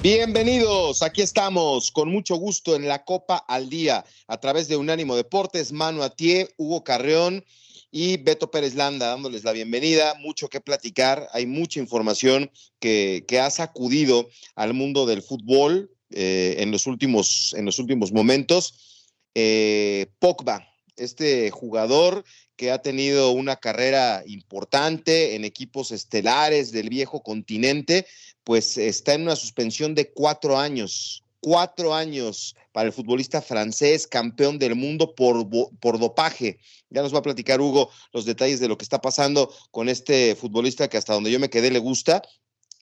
[0.00, 5.16] Bienvenidos, aquí estamos con mucho gusto en la Copa al Día a través de Unánimo
[5.16, 7.44] Deportes, Manu Atié, Hugo Carreón
[7.90, 12.48] y Beto Pérez Landa dándoles la bienvenida, mucho que platicar, hay mucha información
[12.78, 19.08] que, ha sacudido al mundo del fútbol eh, en, los últimos, en los últimos momentos.
[19.34, 20.64] Eh, Pogba,
[20.96, 22.24] este jugador
[22.58, 28.04] que ha tenido una carrera importante en equipos estelares del viejo continente,
[28.48, 31.22] pues está en una suspensión de cuatro años.
[31.38, 35.46] Cuatro años para el futbolista francés, campeón del mundo por,
[35.78, 36.58] por dopaje.
[36.88, 40.34] Ya nos va a platicar Hugo los detalles de lo que está pasando con este
[40.34, 42.22] futbolista que hasta donde yo me quedé le gusta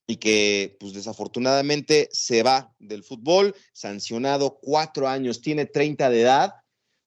[0.07, 6.53] y que pues desafortunadamente se va del fútbol, sancionado cuatro años, tiene 30 de edad,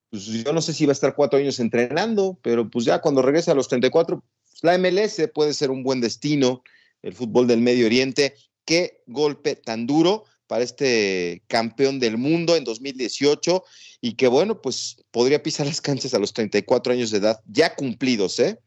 [0.10, 3.22] pues yo no sé si va a estar cuatro años entrenando, pero pues ya cuando
[3.22, 6.62] regrese a los 34, pues, la MLS puede ser un buen destino,
[7.02, 8.36] el fútbol del Medio Oriente.
[8.70, 13.64] Qué golpe tan duro para este campeón del mundo en 2018
[14.00, 17.74] y que bueno, pues podría pisar las canchas a los 34 años de edad, ya
[17.74, 18.60] cumplidos, ¿eh?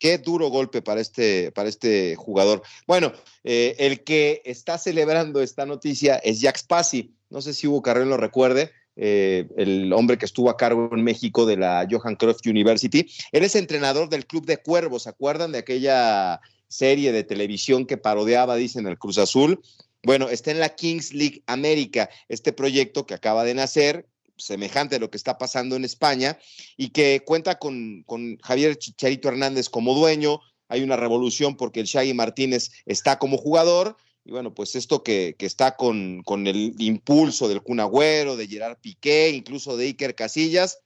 [0.00, 2.62] Qué duro golpe para este, para este jugador.
[2.88, 3.12] Bueno,
[3.44, 7.14] eh, el que está celebrando esta noticia es Jack Spassi.
[7.30, 11.04] No sé si Hugo Carrero lo recuerde, eh, el hombre que estuvo a cargo en
[11.04, 13.08] México de la Johan Cruyff University.
[13.30, 16.40] Él es entrenador del Club de Cuervos, ¿se acuerdan de aquella
[16.74, 19.60] serie de televisión que parodiaba, dicen, el Cruz Azul?
[20.02, 24.98] Bueno, está en la Kings League América, este proyecto que acaba de nacer, semejante a
[24.98, 26.38] lo que está pasando en España,
[26.76, 30.40] y que cuenta con, con Javier Chicharito Hernández como dueño.
[30.68, 35.36] Hay una revolución porque el Shaggy Martínez está como jugador y bueno, pues esto que,
[35.38, 40.78] está con, el impulso del Kun Agüero, de Gerard Piqué, incluso de Iker Casillas,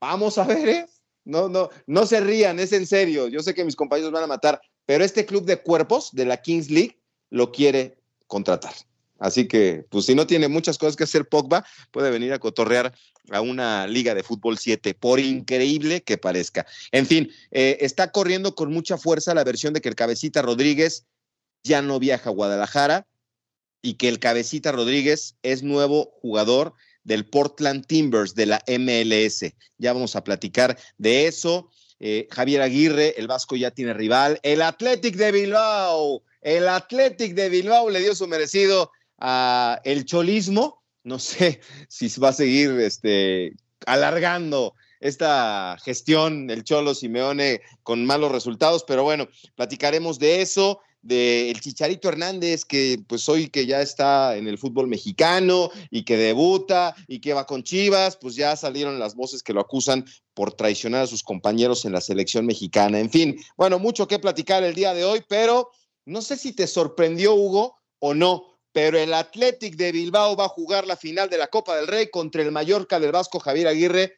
[0.00, 0.86] vamos a ver, ¿eh?
[1.24, 3.28] No, no, no se rían, es en serio.
[3.28, 6.38] Yo sé que mis compañeros van a matar, pero este club de cuerpos de la
[6.38, 8.72] Kings League lo quiere contratar.
[9.18, 12.94] Así que, pues si no tiene muchas cosas que hacer Pogba, puede venir a cotorrear
[13.30, 16.66] a una liga de fútbol 7, por increíble que parezca.
[16.90, 21.04] En fin, eh, está corriendo con mucha fuerza la versión de que el cabecita Rodríguez
[21.62, 23.06] ya no viaja a Guadalajara
[23.82, 26.72] y que el cabecita Rodríguez es nuevo jugador
[27.04, 29.52] del Portland Timbers de la MLS.
[29.76, 31.68] Ya vamos a platicar de eso.
[32.00, 34.38] Eh, Javier Aguirre, el Vasco ya tiene rival.
[34.42, 40.82] El Athletic de Bilbao, el Athletic de Bilbao le dio su merecido a el cholismo.
[41.04, 43.52] No sé si va a seguir este,
[43.86, 51.58] alargando esta gestión, el Cholo Simeone, con malos resultados, pero bueno, platicaremos de eso del
[51.60, 56.94] Chicharito Hernández, que pues hoy que ya está en el fútbol mexicano y que debuta
[57.06, 60.04] y que va con Chivas, pues ya salieron las voces que lo acusan
[60.34, 63.00] por traicionar a sus compañeros en la selección mexicana.
[63.00, 65.70] En fin, bueno, mucho que platicar el día de hoy, pero
[66.04, 70.48] no sé si te sorprendió, Hugo, o no, pero el Athletic de Bilbao va a
[70.48, 74.17] jugar la final de la Copa del Rey contra el Mallorca del Vasco Javier Aguirre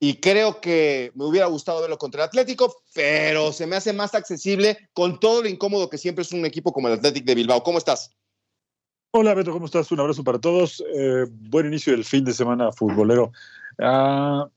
[0.00, 4.14] y creo que me hubiera gustado verlo contra el Atlético, pero se me hace más
[4.14, 7.62] accesible con todo lo incómodo que siempre es un equipo como el Atlético de Bilbao.
[7.62, 8.12] ¿Cómo estás?
[9.10, 9.90] Hola Beto, ¿cómo estás?
[9.90, 10.84] Un abrazo para todos.
[10.94, 13.32] Eh, buen inicio del fin de semana futbolero.
[13.78, 14.48] Ah,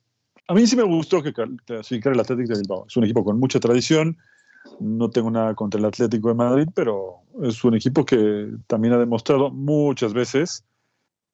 [0.47, 2.85] a mí sí me gustó que clasificara el Atlético de Bilbao.
[2.87, 4.17] Es un equipo con mucha tradición.
[4.79, 8.97] No tengo nada contra el Atlético de Madrid, pero es un equipo que también ha
[8.97, 10.63] demostrado muchas veces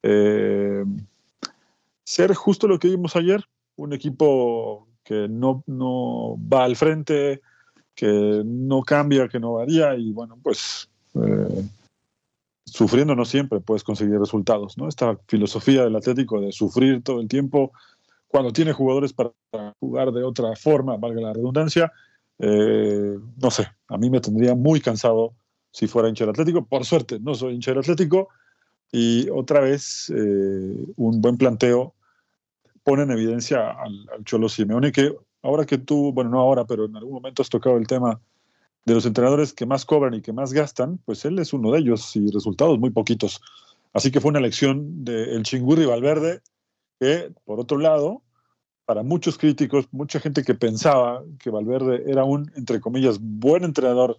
[0.02, 0.84] eh,
[2.04, 3.44] ser justo lo que vimos ayer,
[3.78, 7.40] un equipo que no, no va al frente,
[7.94, 11.64] que no cambia, que no varía y bueno, pues eh,
[12.64, 14.88] sufriendo no siempre puedes conseguir resultados, ¿no?
[14.88, 17.72] Esta filosofía del Atlético de sufrir todo el tiempo
[18.26, 19.32] cuando tiene jugadores para
[19.80, 21.92] jugar de otra forma, valga la redundancia,
[22.38, 25.34] eh, no sé, a mí me tendría muy cansado
[25.70, 26.66] si fuera hincha del Atlético.
[26.66, 28.28] Por suerte, no soy hincha del Atlético.
[28.90, 31.94] Y otra vez, eh, un buen planteo
[32.88, 36.96] pone en evidencia al, Cholo Simeone, que ahora que tú, bueno, no ahora, pero en
[36.96, 38.18] algún momento has tocado el tema
[38.86, 41.80] de los entrenadores que más cobran y que más gastan, pues él es uno de
[41.80, 43.42] ellos y resultados muy poquitos.
[43.92, 46.40] Así que fue una elección del Chingurri Valverde,
[46.98, 48.22] que por otro lado,
[48.86, 54.18] para muchos críticos, mucha gente que pensaba que Valverde era un, entre comillas, buen entrenador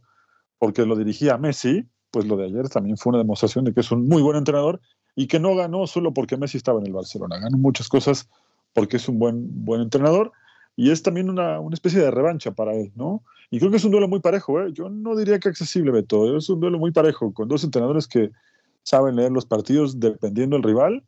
[0.59, 3.79] porque lo dirigía a Messi, pues lo de ayer también fue una demostración de que
[3.79, 4.79] es un muy buen entrenador
[5.15, 8.29] y que no ganó solo porque Messi estaba en el Barcelona, ganó muchas cosas
[8.73, 10.31] porque es un buen, buen entrenador
[10.75, 13.23] y es también una, una especie de revancha para él, ¿no?
[13.51, 14.71] Y creo que es un duelo muy parejo, ¿eh?
[14.71, 18.31] Yo no diría que accesible, Beto, es un duelo muy parejo, con dos entrenadores que
[18.83, 21.03] saben leer los partidos dependiendo del rival.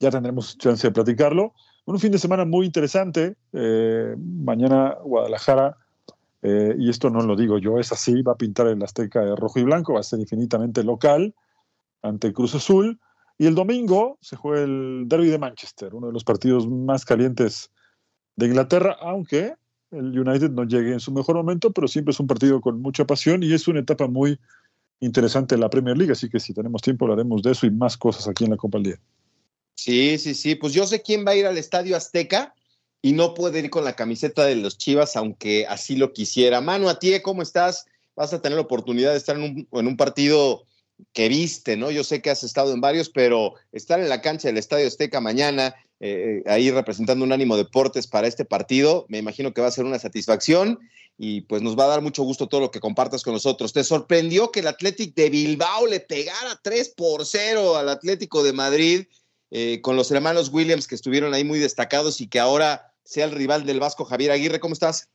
[0.00, 1.52] Ya tendremos chance de platicarlo.
[1.84, 3.36] Un fin de semana muy interesante.
[3.52, 5.76] Eh, mañana Guadalajara,
[6.42, 9.36] eh, y esto no lo digo yo, es así, va a pintar el Azteca de
[9.36, 11.34] rojo y blanco, va a ser infinitamente local
[12.02, 13.00] ante Cruz Azul.
[13.38, 17.70] Y el domingo se juega el Derby de Manchester, uno de los partidos más calientes
[18.36, 19.54] de Inglaterra, aunque
[19.90, 23.06] el United no llegue en su mejor momento, pero siempre es un partido con mucha
[23.06, 24.38] pasión y es una etapa muy
[25.00, 27.96] interesante en la Premier League, así que si tenemos tiempo hablaremos de eso y más
[27.96, 29.00] cosas aquí en la Copa del Día.
[29.74, 32.54] Sí, sí, sí, pues yo sé quién va a ir al Estadio Azteca
[33.02, 36.60] y no puede ir con la camiseta de los Chivas, aunque así lo quisiera.
[36.60, 37.86] Manu, a ti, ¿cómo estás?
[38.14, 40.64] Vas a tener la oportunidad de estar en un partido
[41.12, 41.90] que viste, ¿no?
[41.90, 45.20] Yo sé que has estado en varios, pero estar en la cancha del Estadio Azteca
[45.20, 49.72] mañana, eh, ahí representando un ánimo deportes para este partido, me imagino que va a
[49.72, 50.78] ser una satisfacción
[51.18, 53.72] y pues nos va a dar mucho gusto todo lo que compartas con nosotros.
[53.72, 58.52] ¿Te sorprendió que el Atlético de Bilbao le pegara 3 por 0 al Atlético de
[58.52, 59.04] Madrid
[59.50, 63.32] eh, con los hermanos Williams que estuvieron ahí muy destacados y que ahora sea el
[63.32, 64.60] rival del Vasco Javier Aguirre?
[64.60, 65.11] ¿Cómo estás?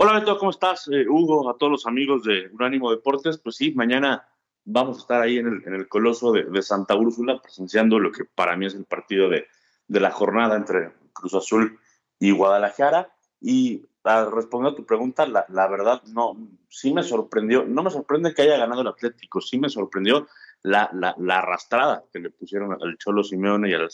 [0.00, 0.88] Hola ¿cómo estás?
[0.92, 3.36] Eh, Hugo, a todos los amigos de Unánimo Deportes.
[3.38, 4.28] Pues sí, mañana
[4.64, 8.66] vamos a estar ahí en el, Coloso de, Santa Úrsula presenciando lo que para mí
[8.66, 9.48] es el partido de,
[9.88, 11.80] la jornada entre Cruz Azul
[12.20, 13.12] y Guadalajara.
[13.40, 16.36] Y a responder a tu pregunta, la, verdad, no,
[16.68, 20.28] sí me sorprendió, no me sorprende que haya ganado el Atlético, sí me sorprendió
[20.62, 23.88] la arrastrada que le pusieron al Cholo Simeone y al,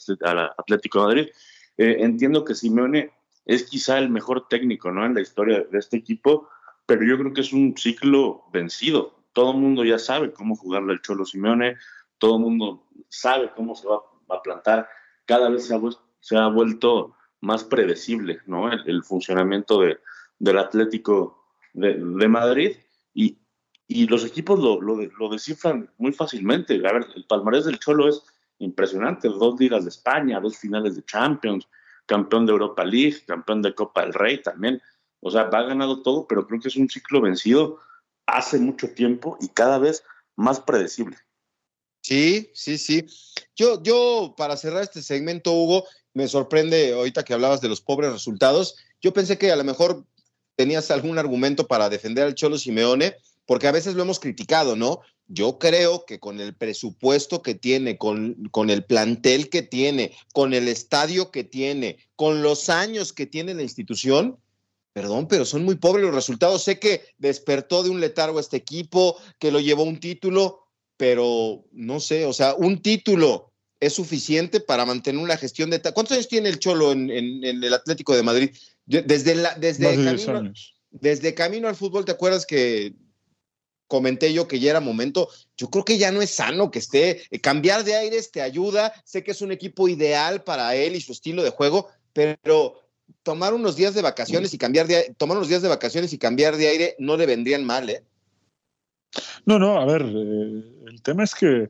[0.58, 1.28] Atlético de Madrid.
[1.78, 3.10] Eh, entiendo que Simeone
[3.44, 5.04] es quizá el mejor técnico ¿no?
[5.04, 6.48] en la historia de este equipo,
[6.86, 9.18] pero yo creo que es un ciclo vencido.
[9.32, 11.76] Todo el mundo ya sabe cómo jugarle al Cholo Simeone,
[12.18, 14.88] todo el mundo sabe cómo se va a plantar.
[15.26, 15.66] Cada vez
[16.20, 18.70] se ha, vuelto más predecible ¿no?
[18.72, 19.98] el, funcionamiento de,
[20.38, 22.76] del Atlético de, de Madrid
[23.12, 23.38] y,
[23.86, 26.74] y, los equipos lo, lo, lo, descifran muy fácilmente.
[26.86, 28.22] A ver, el palmarés del Cholo es
[28.58, 31.66] impresionante, dos ligas de España, dos finales de Champions,
[32.06, 34.80] campeón de Europa League, campeón de Copa del Rey también.
[35.20, 37.78] O sea, va ganado todo, pero creo que es un ciclo vencido
[38.26, 40.04] hace mucho tiempo y cada vez
[40.36, 41.16] más predecible.
[42.02, 43.06] Sí, sí, sí.
[43.56, 48.12] Yo, yo, para cerrar este segmento, Hugo, me sorprende ahorita que hablabas de los pobres
[48.12, 48.76] resultados.
[49.00, 50.04] Yo pensé que a lo mejor
[50.56, 53.16] tenías algún argumento para defender al Cholo Simeone,
[53.46, 55.00] porque a veces lo hemos criticado, ¿no?
[55.26, 60.52] Yo creo que con el presupuesto que tiene, con, con, el plantel que tiene, con
[60.52, 64.38] el estadio que tiene, con los años que tiene la institución,
[64.92, 66.62] perdón, pero son muy pobres los resultados.
[66.62, 70.66] Sé que despertó de un letargo este equipo, que lo llevó un título,
[70.96, 75.80] pero no sé, o sea, un título es suficiente para mantener una gestión de...
[75.80, 78.50] ¿Cuántos años tiene el Cholo en, en, en el Atlético de Madrid?
[78.86, 80.52] Desde, la, desde, camino,
[80.90, 82.94] desde camino al fútbol, ¿te acuerdas que
[83.88, 85.28] comenté yo que ya era momento.
[85.56, 87.22] Yo creo que ya no es sano que esté.
[87.30, 88.92] Eh, cambiar de aires te ayuda.
[89.04, 92.80] Sé que es un equipo ideal para él y su estilo de juego, pero
[93.22, 96.56] tomar unos días de vacaciones y cambiar de tomar unos días de vacaciones y cambiar
[96.56, 98.02] de aire no le vendrían mal, ¿eh?
[99.46, 101.68] No, no, a ver, eh, el tema es que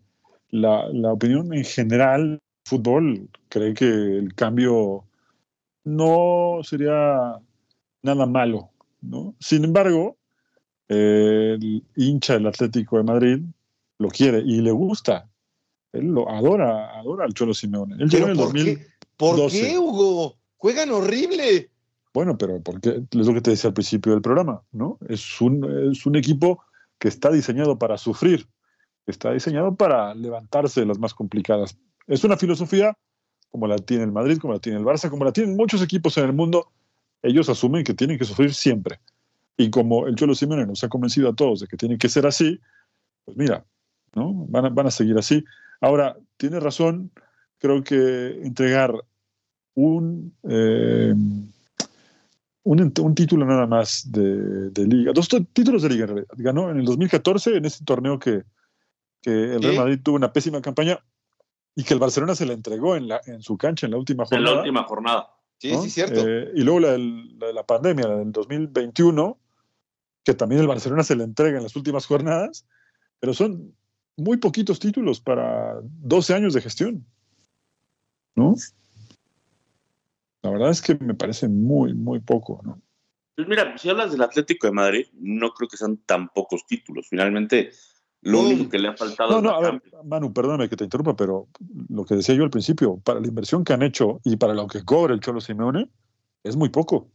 [0.50, 5.04] la, la opinión en general, fútbol, cree que el cambio
[5.84, 7.38] no sería
[8.02, 8.70] nada malo,
[9.02, 9.34] ¿no?
[9.40, 10.16] Sin embargo,
[10.88, 13.38] el hincha del Atlético de Madrid
[13.98, 15.28] lo quiere y le gusta.
[15.92, 17.96] Él lo adora, adora al Cholo Simeone.
[17.98, 18.86] Él llegó en el por Qué?
[19.16, 20.36] ¿Por qué, Hugo?
[20.56, 21.70] Juegan horrible.
[22.12, 24.98] Bueno, pero porque es lo que te decía al principio del programa, ¿no?
[25.08, 26.62] Es un, es un equipo
[26.98, 28.46] que está diseñado para sufrir,
[29.06, 31.76] está diseñado para levantarse de las más complicadas.
[32.06, 32.96] Es una filosofía
[33.50, 36.16] como la tiene el Madrid, como la tiene el Barça, como la tienen muchos equipos
[36.18, 36.72] en el mundo.
[37.22, 38.98] Ellos asumen que tienen que sufrir siempre.
[39.56, 42.26] Y como el Cholo Simeone nos ha convencido a todos de que tiene que ser
[42.26, 42.60] así,
[43.24, 43.64] pues mira,
[44.14, 44.32] ¿no?
[44.48, 45.44] Van a, van a seguir así.
[45.80, 47.10] Ahora, tiene razón,
[47.58, 48.94] creo que entregar
[49.74, 51.14] un, eh,
[52.62, 56.06] un, un, título nada más de, de, liga, dos títulos de liga
[56.36, 58.42] ganó en el 2014 en ese torneo que,
[59.20, 60.98] que el Real Madrid tuvo una pésima campaña
[61.74, 64.24] y que el Barcelona se le entregó en, la, en su cancha en la última
[64.24, 64.48] jornada.
[64.48, 65.28] En la última jornada.
[65.58, 65.82] Sí, ¿no?
[65.82, 66.26] sí, cierto.
[66.26, 69.38] Eh, y luego la, del, la, de la pandemia, la del 2021,
[70.24, 72.66] que también el Barcelona se le entrega en las últimas jornadas,
[73.20, 73.74] pero son
[74.16, 77.06] muy poquitos títulos para 12 años de gestión.
[78.34, 78.54] ¿No?
[80.42, 82.80] La verdad es que me parece muy, muy poco, ¿no?
[83.36, 87.06] Pues mira, si hablas del Atlético de Madrid, no creo que sean tan pocos títulos.
[87.08, 87.70] Finalmente,
[88.20, 89.30] lo único que le ha faltado.
[89.30, 91.48] No, no, a ver, Manu, perdóname que te interrumpa, pero
[91.88, 94.66] lo que decía yo al principio, para la inversión que han hecho y para lo
[94.68, 95.90] que cobra el Cholo Simeone,
[96.44, 97.10] es muy poco.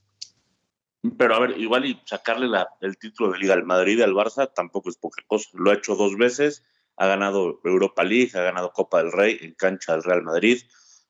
[1.18, 2.48] Pero a ver, igual y sacarle
[2.82, 5.50] el título de Liga al Madrid y al Barça tampoco es poca cosa.
[5.54, 6.64] Lo ha hecho dos veces,
[6.98, 10.62] ha ganado Europa League, ha ganado Copa del Rey en cancha del Real Madrid.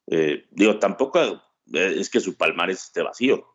[0.07, 1.41] Eh, digo, tampoco
[1.73, 3.45] eh, es que su palmarés esté vacío.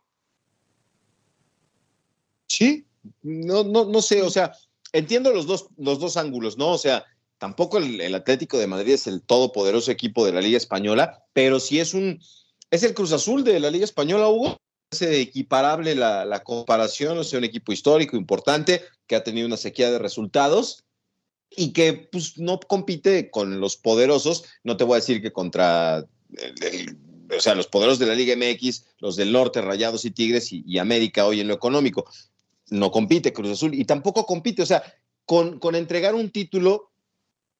[2.48, 2.86] Sí,
[3.22, 4.52] no, no, no sé, o sea,
[4.92, 6.72] entiendo los dos, los dos ángulos, ¿no?
[6.72, 7.04] O sea,
[7.38, 11.80] tampoco el, Atlético de Madrid es el todopoderoso equipo de la Liga Española, pero sí
[11.80, 12.20] es un,
[12.70, 14.56] es el Cruz Azul de la Liga Española, Hugo.
[15.02, 19.90] Equiparable la, la comparación, o sea, un equipo histórico importante que ha tenido una sequía
[19.90, 20.84] de resultados
[21.50, 26.04] y que pues no compite con los poderosos, no te voy a decir que contra
[27.36, 30.78] o sea, los poderosos de la Liga MX, los del norte, Rayados y Tigres y,
[30.78, 32.06] América hoy en lo económico.
[32.70, 34.82] No compite Cruz Azul y tampoco compite, o sea,
[35.24, 36.90] con, con entregar un título,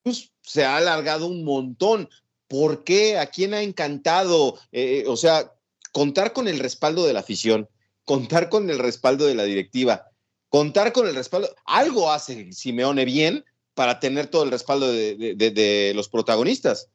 [0.03, 2.09] pues se ha alargado un montón.
[2.49, 3.19] ¿Por qué?
[3.19, 4.59] ¿A quién ha encantado?
[4.73, 5.53] Eh, o sea,
[5.95, 7.69] contar con el respaldo de la afición,
[8.05, 10.11] contar con el respaldo de la directiva,
[10.49, 11.49] contar con el respaldo.
[11.67, 16.91] Algo hace Simeone bien para tener todo el respaldo de los protagonistas.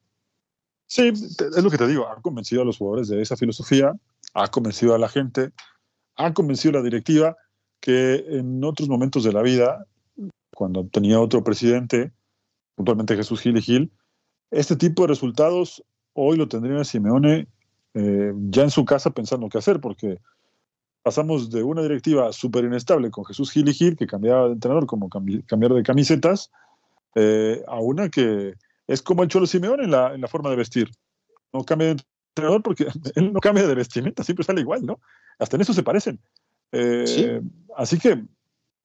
[0.86, 3.94] Sí, es lo que te digo, ha convencido a los jugadores de esa filosofía,
[4.34, 5.52] ha convencido a la gente,
[6.18, 7.38] ha convencido a la directiva
[7.80, 9.86] que en otros momentos de la vida,
[10.54, 12.12] cuando tenía otro presidente,
[12.76, 13.92] puntualmente Jesús Gil y Gil,
[14.52, 17.48] este tipo de resultados hoy lo tendría Simeone
[17.94, 20.20] eh, ya en su casa pensando qué hacer, porque
[21.04, 24.86] pasamos de una directiva súper inestable con Jesús Gil y Gil, que cambiaba de entrenador
[24.86, 26.52] como cambiar de camisetas,
[27.16, 28.54] eh, a una que
[28.88, 30.90] es como el Cholo Simeone en la, en la forma de vestir.
[31.54, 32.04] No cambia de
[32.36, 35.00] entrenador porque él no cambia de vestimenta, siempre sale igual, ¿no?
[35.40, 36.20] Hasta en eso se parecen.
[36.72, 37.42] Eh,
[37.76, 38.24] así que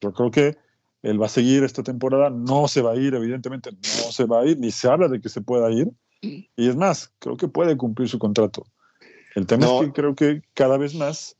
[0.00, 0.56] yo creo que
[1.02, 4.40] él va a seguir esta temporada, no se va a ir, evidentemente, no se va
[4.40, 5.90] a ir, ni se habla de que se pueda ir.
[6.23, 8.64] Y es más, creo que puede cumplir su contrato.
[9.35, 11.37] El tema es que creo que cada vez más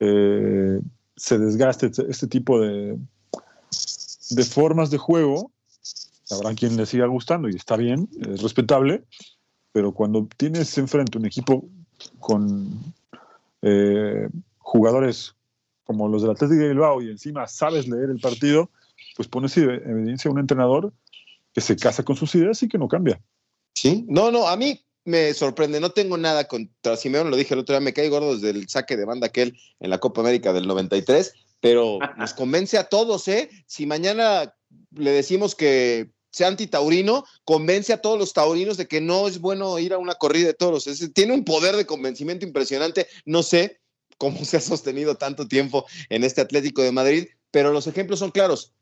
[0.00, 0.80] eh,
[1.16, 2.98] se desgaste este, este tipo de,
[4.30, 5.52] de formas de juego.
[6.30, 9.04] Habrá quien le siga gustando y está bien, es respetable,
[9.70, 11.64] pero cuando tienes enfrente un equipo
[12.18, 12.68] con
[13.62, 15.36] eh, jugadores
[15.84, 18.70] como los del Atlético de Bilbao y encima sabes leer el partido,
[19.14, 20.92] pues pones evidencia a un entrenador
[21.52, 23.20] que se casa con sus ideas y que no cambia.
[23.72, 27.60] Sí, no, no, a mí me sorprende, no tengo nada contra Simeón, lo dije el
[27.60, 30.52] otro día, me cae gordo desde el saque de banda aquel en la Copa América
[30.52, 33.48] del 93, pero nos convence a todos, ¿eh?
[33.66, 34.54] Si mañana
[34.90, 39.78] le decimos que sea antitaurino, convence a todos los taurinos de que no es bueno
[39.78, 40.86] ir a una corrida de toros.
[41.14, 43.06] tiene un poder de convencimiento impresionante.
[43.24, 43.80] No sé
[44.18, 48.32] cómo se ha sostenido tanto tiempo en este Atlético de Madrid, pero los ejemplos son
[48.32, 48.74] claros.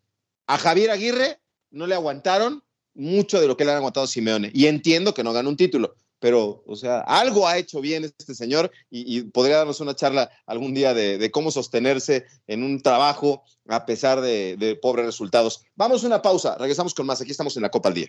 [0.48, 1.38] A Javier Aguirre
[1.70, 2.64] no le aguantaron
[2.94, 4.50] mucho de lo que le han aguantado Simeone.
[4.52, 8.34] Y entiendo que no ganó un título, pero, o sea, algo ha hecho bien este
[8.34, 13.84] señor y, podría darnos una charla algún día de, cómo sostenerse en un trabajo a
[13.86, 15.64] pesar de, pobres resultados.
[15.76, 17.20] Vamos a una pausa, regresamos con más.
[17.20, 18.08] Aquí estamos en la Copa al Día.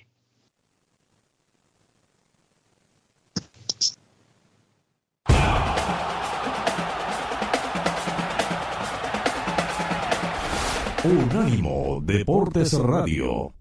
[11.03, 13.53] Unánimo Deportes Radio.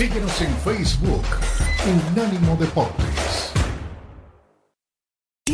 [0.00, 1.26] Síguenos en Facebook,
[2.14, 3.09] Unánimo Deportes.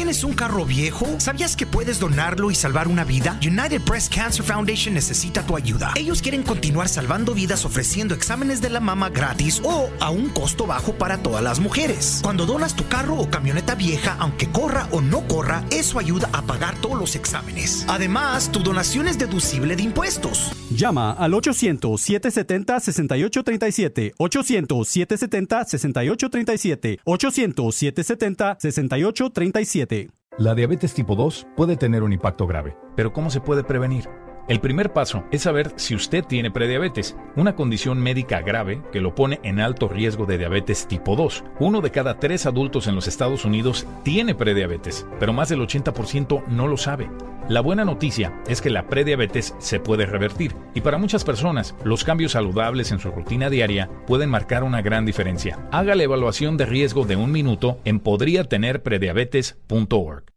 [0.07, 1.05] ¿Tienes un carro viejo?
[1.19, 3.41] ¿Sabías que puedes donarlo y salvar una vida?
[3.43, 5.95] United Breast Cancer Foundation necesita tu ayuda.
[5.97, 10.65] Ellos quieren continuar salvando vidas ofreciendo exámenes de la mama gratis o a un costo
[10.65, 12.21] bajo para todas las mujeres.
[12.23, 16.43] Cuando donas tu carro o camioneta vieja, aunque corra o no corra, eso ayuda a
[16.43, 17.85] pagar todos los exámenes.
[17.89, 20.53] Además, tu donación es deducible de impuestos.
[20.71, 24.15] Llama al 800-770-6837.
[24.19, 27.01] 800-770-6837.
[27.05, 29.96] 800-770-6837.
[30.39, 34.07] La diabetes tipo 2 puede tener un impacto grave, pero ¿cómo se puede prevenir?
[34.49, 39.13] El primer paso es saber si usted tiene prediabetes, una condición médica grave que lo
[39.13, 41.43] pone en alto riesgo de diabetes tipo 2.
[41.59, 46.47] Uno de cada tres adultos en los Estados Unidos tiene prediabetes, pero más del 80%
[46.47, 47.11] no lo sabe.
[47.49, 52.05] La buena noticia es que la prediabetes se puede revertir y para muchas personas los
[52.05, 55.59] cambios saludables en su rutina diaria pueden marcar una gran diferencia.
[55.73, 60.36] Haga la evaluación de riesgo de un minuto en podriatenerprediabetes.org.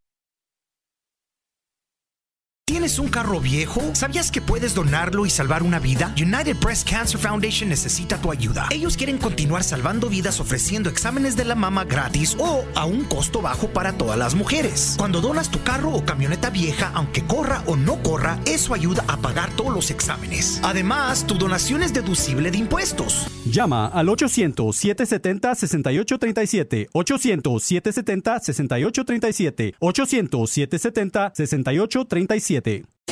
[2.70, 3.82] ¿Tienes un carro viejo?
[3.96, 6.14] ¿Sabías que puedes donarlo y salvar una vida?
[6.16, 8.68] United Breast Cancer Foundation necesita tu ayuda.
[8.70, 13.42] Ellos quieren continuar salvando vidas ofreciendo exámenes de la mama gratis o a un costo
[13.42, 14.94] bajo para todas las mujeres.
[15.00, 19.18] Cuando donas tu carro o camioneta vieja, aunque corra o no corra, eso ayuda a
[19.18, 20.60] pagar todos los exámenes.
[20.62, 23.26] Además, tu donación es deducible de impuestos.
[23.46, 26.90] Llama al 800-770-6837.
[26.94, 29.74] 800-770-6837.
[29.80, 32.59] 800-770-6837.
[32.62, 33.09] क्रियते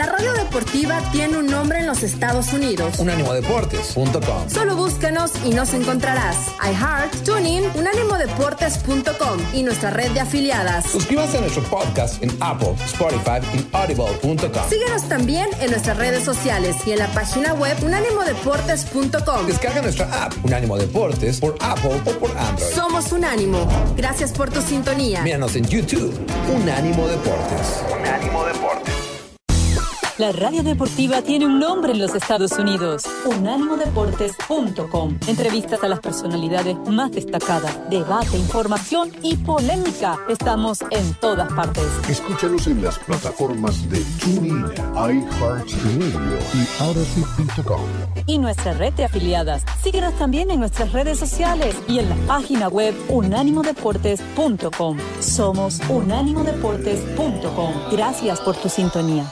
[0.00, 2.98] La radio deportiva tiene un nombre en los Estados Unidos.
[3.00, 4.48] Unánimodeportes.com.
[4.48, 6.36] Solo búscanos y nos encontrarás.
[6.62, 10.86] iHeart, TuneIn, unánimodeportes.com y nuestra red de afiliadas.
[10.86, 14.70] Suscríbanse a nuestro podcast en Apple, Spotify y audible.com.
[14.70, 19.46] Síguenos también en nuestras redes sociales y en la página web unánimodeportes.com.
[19.48, 22.72] Descarga nuestra app Unánimo Deportes por Apple o por Android.
[22.74, 23.68] Somos Unánimo.
[23.98, 25.20] Gracias por tu sintonía.
[25.20, 26.18] Míranos en YouTube,
[26.54, 27.82] Unánimo Deportes.
[27.94, 28.99] Unánimo Deportes.
[30.20, 35.16] La radio deportiva tiene un nombre en los Estados Unidos, unánimodeportes.com.
[35.26, 40.18] Entrevistas a las personalidades más destacadas, debate, información y polémica.
[40.28, 41.86] Estamos en todas partes.
[42.06, 47.80] Escúchanos en las plataformas de TuneIn, iHeartRadio y Odyssey.com.
[48.26, 49.64] Y nuestra red de afiliadas.
[49.82, 54.98] Síguenos también en nuestras redes sociales y en la página web unánimodeportes.com.
[55.20, 57.72] Somos unánimodeportes.com.
[57.90, 59.24] Gracias por tu sintonía.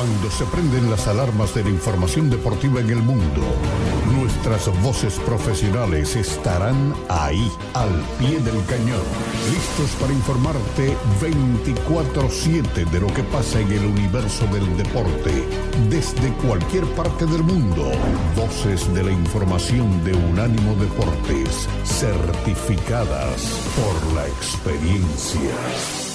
[0.00, 3.42] Cuando se prenden las alarmas de la información deportiva en el mundo,
[4.18, 9.02] nuestras voces profesionales estarán ahí, al pie del cañón,
[9.52, 15.44] listos para informarte 24/7 de lo que pasa en el universo del deporte,
[15.90, 17.92] desde cualquier parte del mundo.
[18.34, 23.42] Voces de la información de Unánimo Deportes, certificadas
[23.76, 26.09] por la experiencia.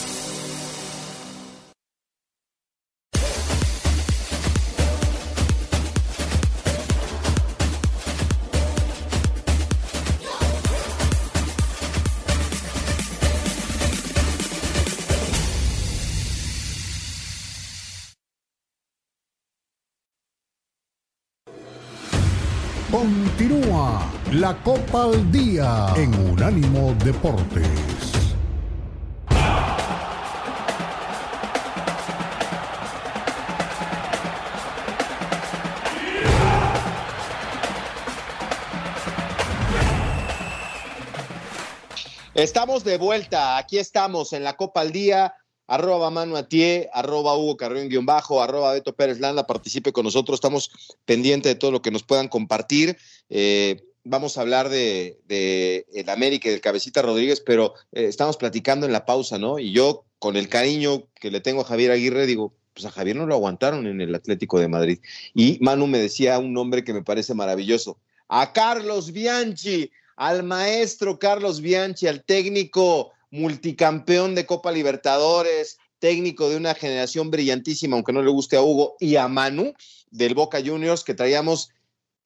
[24.46, 27.66] La Copa al Día en Unánimo Deportes.
[42.36, 45.34] Estamos de vuelta, aquí estamos en la Copa al Día,
[45.66, 50.36] arroba Manu Atié, arroba Hugo Carrión guion bajo, arroba Beto Pérez Landa, participe con nosotros,
[50.36, 50.70] estamos
[51.04, 52.96] pendientes de todo lo que nos puedan compartir.
[53.30, 55.20] Eh, vamos a hablar de,
[55.94, 59.60] el América y del Cabecita Rodríguez, pero eh, estamos platicando en la pausa, ¿no?
[59.60, 63.16] Y yo, con el cariño que le tengo a Javier Aguirre, digo, pues a Javier
[63.16, 65.00] no lo aguantaron en el Atlético de Madrid.
[65.34, 67.98] Y Manu me decía un nombre que me parece maravilloso,
[68.30, 76.58] a Carlos Bianchi, al maestro Carlos Bianchi, al técnico multicampeón de Copa Libertadores, técnico de
[76.58, 79.74] una generación brillantísima, aunque no le guste a Hugo, y a Manu
[80.12, 81.72] del Boca Juniors, que traíamos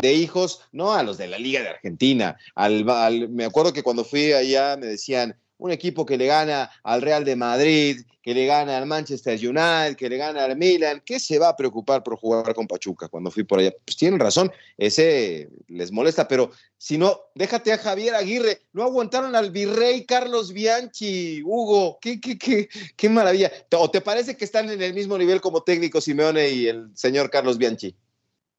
[0.02, 2.38] de hijos, no a los de la Liga de Argentina.
[2.56, 6.72] Al, al, me acuerdo que cuando fui allá me decían, un equipo que le gana
[6.84, 11.02] al Real de Madrid, que le gana al Manchester United, que le gana al Milan,
[11.06, 13.74] ¿qué se va a preocupar por jugar con Pachuca cuando fui por allá?
[13.84, 19.36] Pues tienen razón, ese les molesta, pero si no, déjate a Javier Aguirre, no aguantaron
[19.36, 23.52] al virrey Carlos Bianchi, Hugo, qué, qué, qué, qué maravilla.
[23.74, 27.30] ¿O te parece que están en el mismo nivel como técnico Simeone y el señor
[27.30, 27.94] Carlos Bianchi?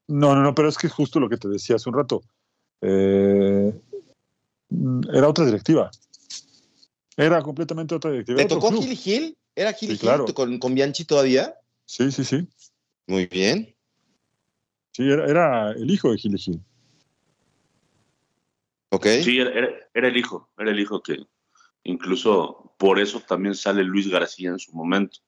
[0.07, 2.21] No, no, no, pero es que es justo lo que te decía hace un rato.
[2.81, 3.73] Eh,
[5.13, 5.89] era otra directiva.
[7.17, 8.37] Era completamente otra directiva.
[8.37, 9.37] ¿Te tocó Gil Gil?
[9.55, 10.25] ¿Era Gil Sí, Gil claro.
[10.33, 11.55] con, con Bianchi todavía?
[11.85, 12.47] Sí, sí, sí.
[13.07, 13.75] Muy bien.
[14.93, 16.61] Sí, era, era el hijo de Gil Gil.
[18.89, 19.05] Ok.
[19.23, 21.17] Sí, era, era- era el hijo, era el hijo que
[21.83, 25.19] incluso por eso también sale Luis García en su momento.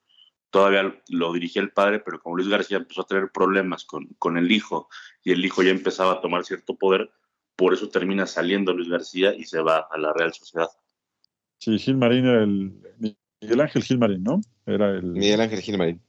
[0.53, 4.37] Todavía lo dirigía el padre, pero como Luis García empezó a tener problemas con, con
[4.37, 4.87] el hijo
[5.23, 7.09] y el hijo ya empezaba a tomar cierto poder,
[7.55, 10.67] por eso termina saliendo Luis García y se va a la Real Sociedad.
[11.57, 12.71] Sí, Gil Marín era el.
[13.41, 14.41] Miguel Ángel Gil Marín, ¿no?
[14.67, 15.99] Era el Miguel Ángel Gilmarín.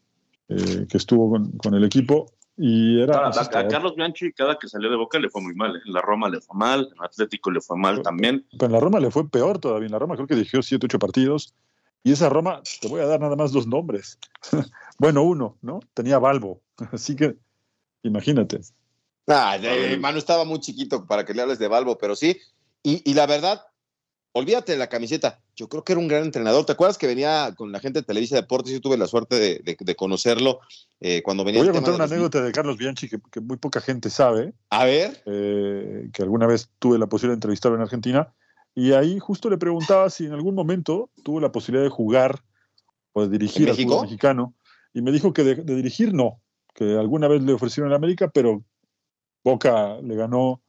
[0.51, 2.27] eh, que estuvo con, con el equipo
[2.59, 3.17] y era.
[3.21, 3.69] A, a asistidor.
[3.69, 5.75] Carlos Bianchi, cada que salió de Boca le fue muy mal.
[5.75, 5.81] ¿eh?
[5.87, 8.45] En la Roma le fue mal, en Atlético le fue mal también.
[8.53, 9.87] Pero en la Roma le fue peor todavía.
[9.87, 11.55] En la Roma creo que dirigió 7, 8 partidos.
[12.05, 14.19] Y esa Roma, te voy a dar nada más dos nombres.
[14.99, 15.81] bueno, uno, ¿no?
[15.95, 16.61] Tenía Balbo.
[16.93, 17.35] Así que,
[18.03, 18.61] imagínate.
[19.27, 22.39] Ah, eh, Manu estaba muy chiquito para que le hables de Balbo, pero sí.
[22.83, 23.63] Y, y la verdad,
[24.33, 25.41] olvídate de la camiseta.
[25.57, 26.67] yo creo que era un gran entrenador.
[26.67, 28.71] ¿Te acuerdas que venía con la gente de Televisa Deportes?
[28.75, 30.61] Yo tuve la suerte de, de- de conocerlo
[31.01, 33.81] eh, cuando venía Voy a contar una anécdota de Carlos Bianchi que, que muy poca
[33.81, 38.35] gente sabe, A ver, eh, que alguna vez tuve la posibilidad de entrevistarlo en Argentina,
[38.75, 42.41] y ahí justo le preguntaba si en algún momento tuvo la posibilidad de jugar
[43.13, 44.55] o de dirigir ¿En al fútbol mexicano,
[44.93, 46.41] y me dijo que de, de dirigir no,
[46.75, 48.65] que alguna vez le ofrecieron en América, pero
[49.45, 50.63] Boca le ganó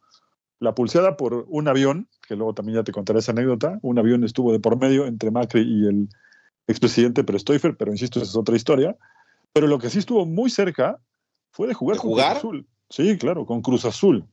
[0.59, 4.23] la pulseada por un avión, que luego también ya te contaré esa anécdota, un avión
[4.23, 6.09] estuvo de por medio entre Macri y el
[6.67, 8.97] expresidente Prestoifer, pero insisto, esa es otra historia.
[9.53, 10.99] Pero lo que sí estuvo muy cerca
[11.51, 12.31] fue de jugar ¿De con jugar?
[12.31, 12.67] Cruz Azul.
[12.89, 14.25] Sí, claro, con Cruz Azul.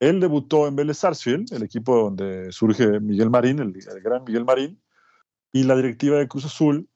[0.00, 4.78] Él debutó en Vélez Sarsfield, el equipo donde surge Miguel Marín, el, gran Miguel Marín,
[5.52, 6.88] y la directiva de Cruz Azul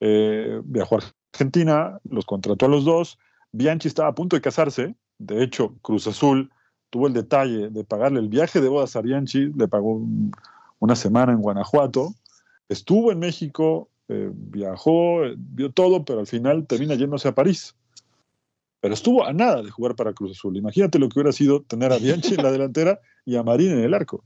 [0.00, 1.00] eh, viajó a
[1.32, 3.18] Argentina, los contrató a los dos.
[3.52, 6.50] Bianchi estaba a punto de casarse, de hecho, Cruz Azul
[6.90, 10.32] tuvo el detalle de pagarle el viaje de bodas a Bianchi, le pagó un-
[10.78, 12.14] una semana en Guanajuato,
[12.68, 17.74] estuvo en México, eh, viajó, eh, vio todo, pero al final termina yéndose a París.
[18.86, 20.56] Pero estuvo a nada de jugar para Cruz Azul.
[20.56, 23.80] Imagínate lo que hubiera sido tener a Bianchi en la delantera y a Marín en
[23.80, 24.22] el arco.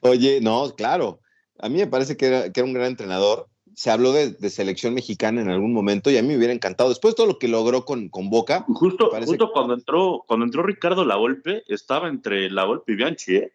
[0.00, 1.20] oye, no, claro.
[1.58, 3.48] A mí me parece que era, que era un gran entrenador.
[3.74, 6.88] Se habló de, de selección mexicana en algún momento y a mí me hubiera encantado.
[6.88, 10.62] Después de todo lo que logró con, con Boca, Justo, justo cuando entró, cuando entró
[10.62, 13.52] Ricardo Lavolpe, estaba entre Lavolpe y Bianchi, ¿eh?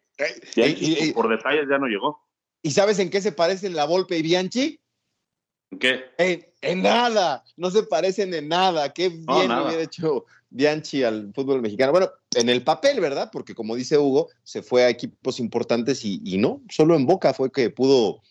[0.56, 2.20] Bianchi, y- y- por detalles ya no llegó.
[2.62, 4.80] ¿y sabes en qué se parecen la Volpe y Bianchi?
[5.80, 6.04] ¿Qué?
[6.18, 8.94] En, en nada, no se parecen en nada.
[8.94, 9.68] Qué bien No, nada.
[9.68, 11.92] hubiera hecho Bianchi al fútbol mexicano.
[11.92, 13.30] Bueno, en el papel, ¿verdad?
[13.32, 17.34] Porque como dice Hugo, se fue a equipos importantes y, y no, solo en Boca
[17.34, 18.22] fue que pudo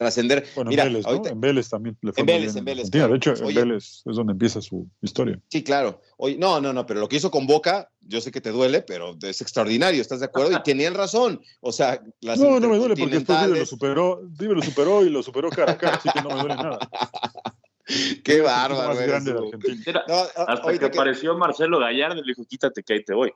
[0.00, 0.46] trascender.
[0.54, 3.12] Bueno, Mira, en Vélez, En Vélez también le fue En Vélez, bien en Vélez, claro.
[3.12, 3.60] De hecho, en Oye.
[3.60, 5.38] Vélez es donde empieza su historia.
[5.48, 6.00] Sí, claro.
[6.16, 8.80] Oye, no, no, no, pero lo que hizo con Boca, yo sé que te duele,
[8.80, 10.52] pero es extraordinario, ¿estás de acuerdo?
[10.52, 11.40] Y tenían razón.
[11.60, 15.04] O sea, las No, no me duele porque después River lo superó, River lo superó
[15.04, 16.78] y lo superó cara a cara, así que no me duele nada.
[18.24, 18.88] Qué bárbaro.
[18.94, 19.38] más grande de.
[19.52, 20.04] Argentina.
[20.08, 20.14] No,
[20.46, 23.32] hasta que- apareció Marcelo Gallardo y le dijo, quítate que ahí te voy.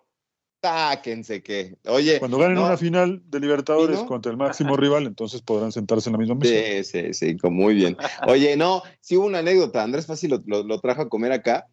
[0.64, 1.76] Sáquense que.
[1.86, 2.18] Oye.
[2.18, 6.14] Cuando ganen no, una final de Libertadores contra el máximo rival, entonces podrán sentarse en
[6.14, 6.54] la misma mesa.
[6.54, 7.96] Sí, sí, sí, muy bien.
[8.26, 9.82] Oye, no, sí hubo una anécdota.
[9.82, 11.66] Andrés Fácil lo, lo- lo trajo a comer acá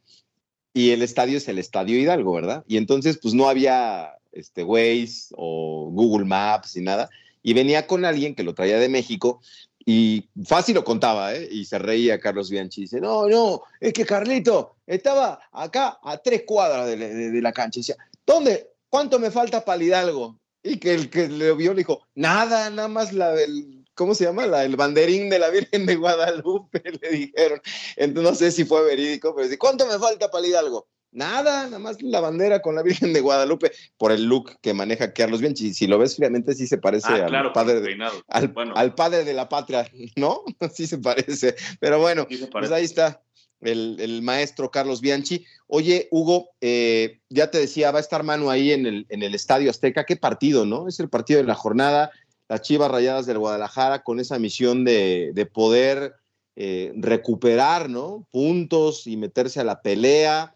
[0.73, 2.65] y el estadio es el Estadio Hidalgo, ¿verdad?
[2.67, 7.09] Y entonces, pues no había este Waze o Google Maps y nada.
[7.41, 9.41] Y venía con alguien que lo traía de México
[9.85, 11.47] y fácil lo contaba, ¿eh?
[11.49, 12.81] Y se reía Carlos Bianchi.
[12.81, 17.41] Dice, no, no, es que Carlito estaba acá a tres cuadras de, la- de- de
[17.41, 17.79] la cancha.
[17.79, 18.67] Y decía, ¿dónde?
[18.91, 20.37] ¿Cuánto me falta para el Hidalgo?
[20.61, 24.25] Y que el que le vio le dijo, nada, nada más la, el, ¿cómo se
[24.25, 24.45] llama?
[24.45, 27.61] La, el banderín de la Virgen de Guadalupe, le dijeron.
[27.95, 30.89] Entonces no sé si fue verídico, pero dice, ¿cuánto me falta para el Hidalgo?
[31.13, 35.13] Nada, nada más la bandera con la Virgen de Guadalupe, por el look que maneja
[35.13, 35.73] Carlos Bianchi.
[35.73, 38.93] Si lo ves fríamente, sí se parece Ah, al, claro, padre de, al, bueno, al
[38.93, 40.43] padre de la patria, ¿no?
[40.73, 41.55] Sí se parece.
[41.79, 43.21] Pero bueno, sí pues ahí está
[43.61, 45.45] el, maestro Carlos Bianchi.
[45.67, 49.35] Oye, Hugo, eh, ya te decía, va a estar mano ahí en el, en el
[49.35, 50.05] Estadio Azteca.
[50.05, 50.87] ¿Qué partido, no?
[50.87, 52.11] Es el partido de la jornada.
[52.49, 56.15] Las Chivas Rayadas del Guadalajara con esa misión de, de poder
[56.57, 58.27] eh, recuperar, ¿no?
[58.29, 60.53] Puntos y meterse a la pelea.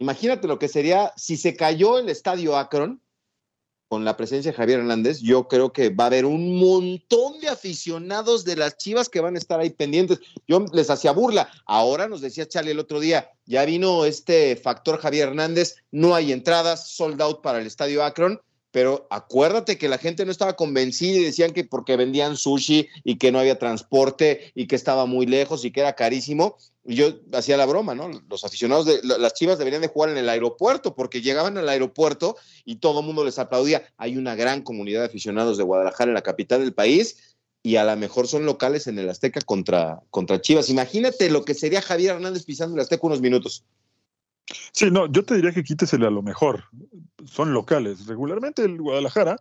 [0.00, 3.00] Imagínate lo que sería si se cayó el Estadio Akron
[3.88, 7.48] con la presencia de Javier Hernández, yo creo que va a haber un montón de
[7.48, 10.20] aficionados de las Chivas que van a estar ahí pendientes.
[10.46, 11.50] Yo les hacía burla.
[11.64, 16.32] Ahora nos decía Charlie el otro día, ya vino este factor Javier Hernández, no hay
[16.32, 21.18] entradas, sold out para el Estadio Akron, pero acuérdate que la gente no estaba convencida
[21.18, 25.26] y decían que porque vendían sushi y que no había transporte y que estaba muy
[25.26, 26.56] lejos y que era carísimo.
[26.84, 28.10] Y yo hacía la broma, ¿no?
[28.28, 32.36] Los aficionados de las Chivas deberían de jugar en el aeropuerto porque llegaban al aeropuerto
[32.64, 33.82] y todo el mundo les aplaudía.
[33.96, 37.84] Hay una gran comunidad de aficionados de Guadalajara en la capital del país y a
[37.84, 40.70] lo mejor son locales en el Azteca contra, contra Chivas.
[40.70, 43.64] Imagínate lo que sería Javier Hernández pisando el Azteca unos minutos.
[44.72, 46.64] Sí, no, yo te diría que quítesele a lo mejor.
[47.24, 48.06] Son locales.
[48.06, 49.36] Regularmente el Guadalajara,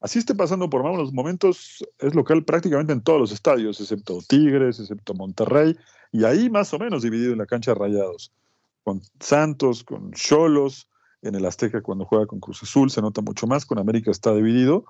[0.00, 4.80] así esté pasando por malos momentos, es local prácticamente en todos los estadios, excepto Tigres,
[4.80, 5.76] excepto Monterrey,
[6.12, 8.32] y ahí más o menos dividido en la cancha rayados.
[8.82, 10.88] Con Santos, con Cholos,
[11.22, 14.34] en el Azteca cuando juega con Cruz Azul se nota mucho más, con América está
[14.34, 14.84] dividido.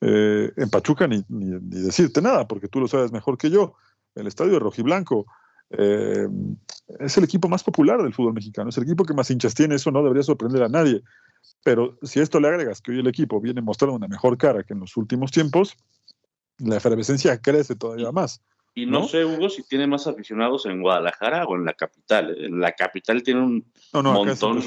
[0.00, 3.74] Eh, en Pachuca ni, ni, ni, decirte nada, porque tú lo sabes mejor que yo.
[4.14, 5.26] El estadio de Rojiblanco
[5.70, 6.26] eh,
[7.00, 9.74] es el equipo más popular del fútbol mexicano, es el equipo que más hinchas tiene,
[9.74, 11.02] eso no debería sorprender a nadie.
[11.64, 14.62] Pero si a esto le agregas que hoy el equipo viene mostrando una mejor cara
[14.62, 15.76] que en los últimos tiempos,
[16.58, 18.42] la efervescencia crece todavía más.
[18.74, 19.08] Y no, ¿no?
[19.08, 22.36] sé, Hugo, si tiene más aficionados en Guadalajara o en la capital.
[22.38, 24.62] En la capital tiene un no, no, montón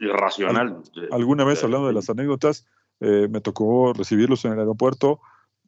[0.00, 0.82] irracional.
[0.96, 2.66] Al, alguna vez, hablando de las anécdotas,
[3.00, 5.20] eh, me tocó recibirlos en el aeropuerto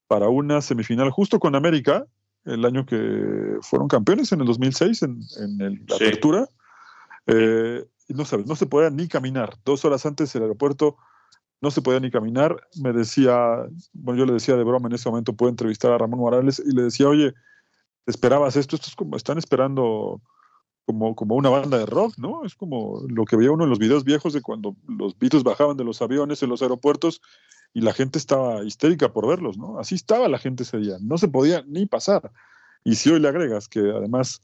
[0.07, 2.07] para una semifinal justo con América,
[2.47, 6.05] el año que fueron campeones en el 2006 en, en el- la Sí.
[6.05, 6.49] apertura.
[7.27, 9.57] Eh, no sabes, no se podía ni caminar.
[9.65, 10.97] Dos horas antes el aeropuerto
[11.61, 12.57] no se podía ni caminar.
[12.81, 16.21] Me decía, bueno, yo le decía de broma en ese momento, puedo entrevistar a Ramón
[16.21, 17.35] Morales y le decía, oye,
[18.07, 18.77] ¿esperabas esto?
[18.77, 20.21] Esto es como, están esperando
[20.85, 22.45] como, como una banda de rock, ¿no?
[22.45, 25.77] Es como lo que veía uno en los videos viejos de cuando los Beatles bajaban
[25.77, 27.21] de los aviones en los aeropuertos
[27.77, 29.79] y la gente estaba histérica por verlos, ¿no?
[29.79, 32.33] Así estaba la gente ese día, no se podía ni pasar.
[32.85, 34.41] Y si hoy le agregas que además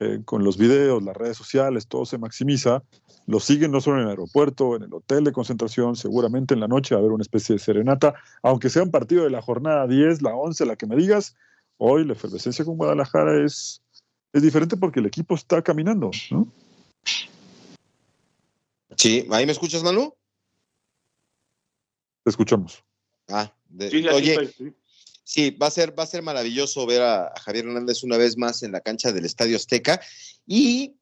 [0.00, 2.82] eh, con los videos, las redes sociales, todo se maximiza,
[3.26, 6.68] lo siguen no solo en el aeropuerto, en el hotel de concentración, seguramente en la
[6.68, 9.86] noche va a haber una especie de serenata, aunque sea un partido de la jornada
[9.86, 11.36] 10, la 11, la que me digas,
[11.78, 13.80] hoy la efervescencia con Guadalajara es,
[14.34, 16.48] es diferente porque el equipo está caminando, ¿no?
[18.94, 20.12] Sí, ¿ahí me escuchas, Manu?
[22.24, 22.82] Te escuchamos.
[23.28, 24.72] Ah, de- Sí, oye, estoy, sí.
[25.26, 28.36] Sí, va a ser, va a ser maravilloso ver a, a Javier Hernández una vez
[28.36, 30.00] más en la cancha del Estadio Azteca.
[30.46, 30.96] Y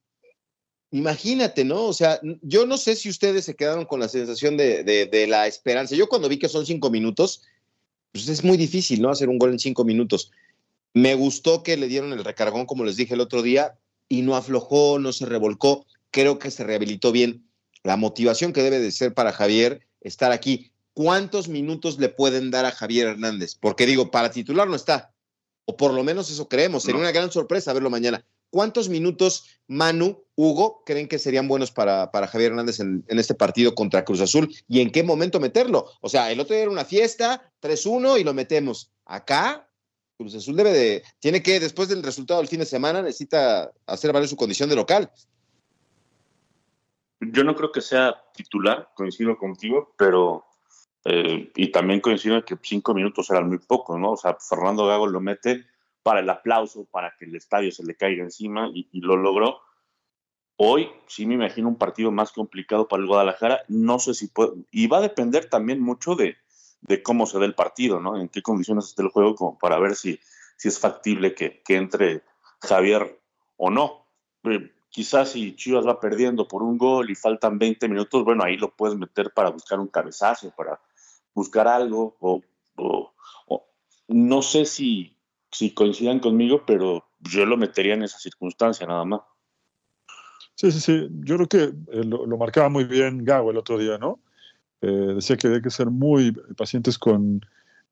[0.90, 1.84] imagínate, ¿no?
[1.86, 5.26] O sea, yo no sé si ustedes se quedaron con la sensación de, de- de
[5.26, 5.94] la esperanza.
[5.96, 7.42] Yo cuando vi que son cinco minutos,
[8.12, 9.10] pues es muy difícil, ¿no?
[9.10, 10.30] Hacer un gol en cinco minutos.
[10.94, 14.36] Me gustó que le dieron el recargón, como les dije el otro día, y no
[14.36, 15.86] aflojó, no se revolcó.
[16.10, 17.48] Creo que se rehabilitó bien.
[17.82, 20.71] La motivación que debe de ser para Javier estar aquí.
[20.94, 23.54] ¿Cuántos minutos le pueden dar a Javier Hernández?
[23.54, 25.12] Porque digo, para titular no está.
[25.64, 26.82] O por lo menos eso creemos.
[26.82, 27.00] Sería No.
[27.02, 28.24] una gran sorpresa verlo mañana.
[28.50, 33.34] ¿Cuántos minutos Manu, Hugo, creen que serían buenos para, para Javier Hernández en, en este
[33.34, 34.54] partido contra Cruz Azul?
[34.68, 35.86] ¿Y en qué momento meterlo?
[36.02, 38.90] O sea, el otro día era una fiesta, 3-1 y lo metemos.
[39.06, 39.66] Acá,
[40.18, 44.12] Cruz Azul debe de, tiene que, después del resultado del fin de semana, necesita hacer
[44.12, 45.10] valer su condición de local.
[47.20, 50.44] Yo no creo que sea titular, coincido contigo, pero
[51.04, 54.12] eh, y también coincido en que cinco minutos eran muy pocos, ¿no?
[54.12, 55.66] O sea, Fernando Gago lo mete
[56.02, 59.60] para el aplauso, para que el estadio se le caiga encima y, y lo logró.
[60.56, 63.62] Hoy sí me imagino un partido más complicado para el Guadalajara.
[63.68, 66.36] No sé si puede, y va a depender también mucho de,
[66.82, 68.20] de cómo se dé el partido, ¿no?
[68.20, 70.20] En qué condiciones esté el juego, como para ver si,
[70.56, 72.22] si es factible que, que entre
[72.60, 73.20] Javier
[73.56, 74.06] o no.
[74.44, 78.56] Eh, quizás si Chivas va perdiendo por un gol y faltan 20 minutos, bueno, ahí
[78.56, 80.80] lo puedes meter para buscar un cabezazo, para
[81.34, 82.42] buscar algo, o,
[84.08, 85.16] no sé si,
[85.50, 89.20] si coincidan conmigo, pero yo lo metería en esa circunstancia nada más.
[90.54, 91.08] Sí, sí, sí.
[91.24, 94.20] Yo creo que eh, lo, marcaba muy bien Gago el otro día, ¿no?
[94.80, 97.40] Eh, decía que había que ser muy pacientes con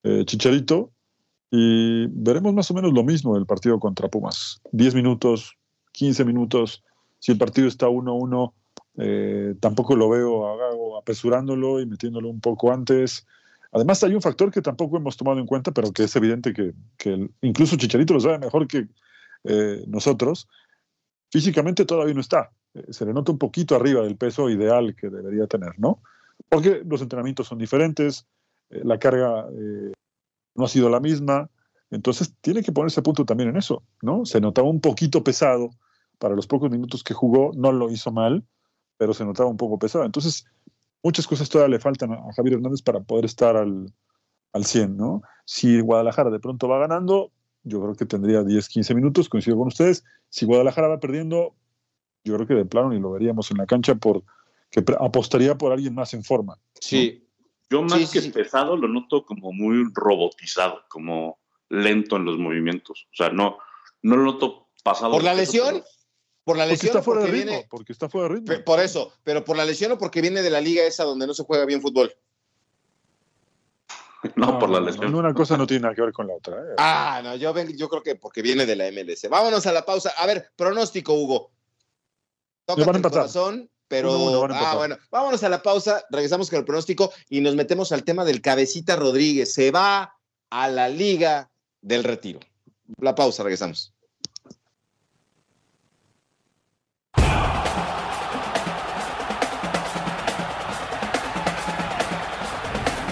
[0.03, 0.93] eh, Chicharito
[1.51, 4.61] y veremos más o menos lo mismo del partido contra Pumas.
[4.73, 5.57] 10 minutos,
[5.93, 6.85] 15 minutos.
[7.19, 8.53] Si el partido está 1-1,
[8.97, 13.27] eh, tampoco lo veo a Gago apresurándolo y metiéndolo un poco antes.
[13.73, 16.75] Además, hay un factor que tampoco hemos tomado en cuenta, pero que es evidente que,
[17.41, 18.89] incluso Chicharito lo sabe mejor que
[19.45, 20.49] eh, nosotros.
[21.31, 22.51] Físicamente todavía no está.
[22.75, 26.03] Eh, se le nota un poquito arriba del peso ideal que debería tener, ¿no?
[26.49, 28.27] Porque los entrenamientos son diferentes,
[28.71, 29.47] la carga
[30.55, 31.51] no ha sido la misma,
[31.91, 34.25] entonces tiene que ponerse a punto también en eso, ¿no?
[34.25, 35.71] Se notaba un poquito pesado
[36.19, 38.45] para los pocos minutos que jugó, no lo hizo mal,
[39.01, 40.05] pero se notaba un poco pesado.
[40.05, 40.45] Entonces,
[41.03, 43.91] muchas cosas todavía le faltan a Javier Hernández para poder estar al,
[44.53, 45.23] al 100, ¿no?
[45.47, 47.33] Si Guadalajara de pronto va ganando,
[47.63, 50.05] yo creo que tendría 10, 15 minutos, coincido con ustedes.
[50.29, 51.55] Si Guadalajara va perdiendo,
[52.25, 54.23] yo creo que de plano ni lo veríamos en la cancha por
[54.71, 56.59] que apostaría por alguien más en forma.
[56.79, 57.27] Sí.
[57.71, 58.31] Yo más Sí, que sí.
[58.33, 61.39] pesado lo noto como muy robotizado, como
[61.71, 63.07] lento en los movimientos.
[63.13, 63.57] O sea, no,
[64.03, 65.13] no lo noto pasado.
[65.13, 65.69] ¿Por la lesión?
[65.77, 65.85] pero-
[66.45, 67.67] ¿Por la Porque lesión está o fuera de porque ritmo, viene?
[67.71, 68.65] porque está fuera de ritmo.
[68.65, 71.35] Por eso, pero por la lesión o porque viene de la liga esa donde no
[71.35, 72.13] se juega bien fútbol.
[74.37, 75.11] No, por la lesión.
[75.13, 76.57] no, una cosa no tiene nada que ver con la otra.
[76.57, 76.75] ¿eh?
[76.77, 79.29] Ah, no, yo, ven- yo creo que porque viene de la MLS.
[79.31, 80.13] Vámonos a la pausa.
[80.19, 81.51] A ver, pronóstico, Hugo.
[82.67, 83.19] Tócate van a el empatar.
[83.21, 84.15] corazón, pero.
[84.15, 84.99] Uno, uno, van a ah, bueno.
[85.11, 88.95] Vámonos a la pausa, regresamos con el pronóstico y nos metemos al tema del Cabecita
[88.97, 89.55] Rodríguez.
[89.55, 90.15] Se va
[90.51, 91.51] a la Liga
[91.81, 92.41] del Retiro.
[92.99, 93.95] La pausa, regresamos.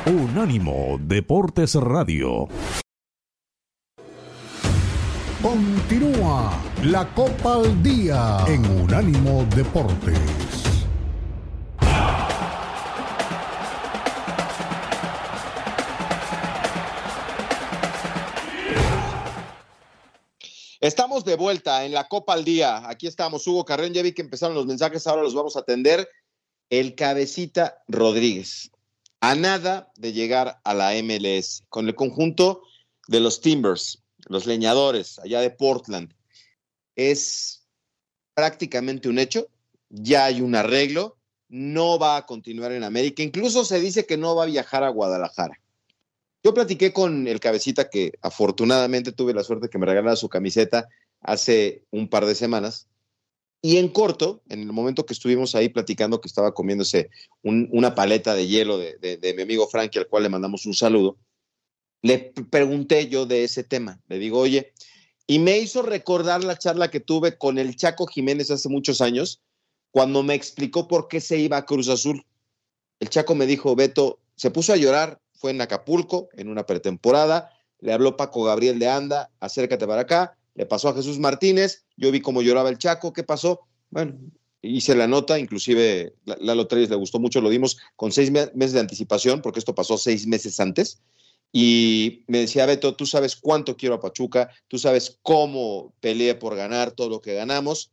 [0.09, 2.49] Unánimo Deportes Radio.
[5.43, 10.19] Continúa la Copa al Día en Unánimo Deportes.
[20.81, 22.89] Estamos de vuelta en la Copa al Día.
[22.89, 23.93] Aquí estamos, Hugo Carrén.
[23.93, 26.09] Ya vi que empezaron los mensajes, ahora los vamos a atender.
[26.71, 28.71] El Cabecita Rodríguez.
[29.21, 32.63] A nada de llegar a la MLS con el conjunto
[33.09, 34.03] de los Timbers.
[34.29, 36.13] los leñadores allá de Portland,
[36.97, 37.65] es
[38.35, 39.49] prácticamente un hecho.
[39.89, 41.17] Ya hay un arreglo.
[41.49, 43.23] No va a continuar en América.
[43.23, 45.59] Incluso se dice que no va a viajar a Guadalajara.
[46.45, 50.89] Yo platiqué con el cabecita que afortunadamente tuve la suerte que me regalara su camiseta
[51.21, 52.87] hace un par de semanas.
[53.61, 57.11] Y en corto, en el momento que estuvimos ahí platicando, que estaba comiéndose
[57.43, 60.65] un, una paleta de hielo de, de, de mi amigo Frankie, al cual le mandamos
[60.67, 61.17] un saludo,
[62.03, 64.01] le pregunté yo de ese tema.
[64.09, 64.73] Le digo, oye,
[65.27, 69.43] y me hizo recordar la charla que tuve con el Chaco Jiménez hace muchos años,
[69.91, 72.25] cuando me explicó por qué se iba a Cruz Azul.
[73.01, 77.51] El Chaco me dijo, Beto, se puso a llorar, fue en Acapulco, en una pretemporada,
[77.81, 82.11] le habló Paco Gabriel de Anda, acércate para acá, le pasó a Jesús Martínez, yo
[82.11, 83.61] vi cómo lloraba el Chaco, ¿qué pasó?
[83.91, 84.19] Bueno,
[84.63, 88.81] hice la nota, inclusive Lalo Treyes le gustó mucho, lo dimos con seis meses de
[88.81, 91.01] anticipación, porque esto pasó seis meses antes,
[91.53, 96.57] y me decía, Beto, tú sabes cuánto quiero a Pachuca, tú sabes cómo peleé por
[96.57, 97.91] ganar todo lo que ganamos,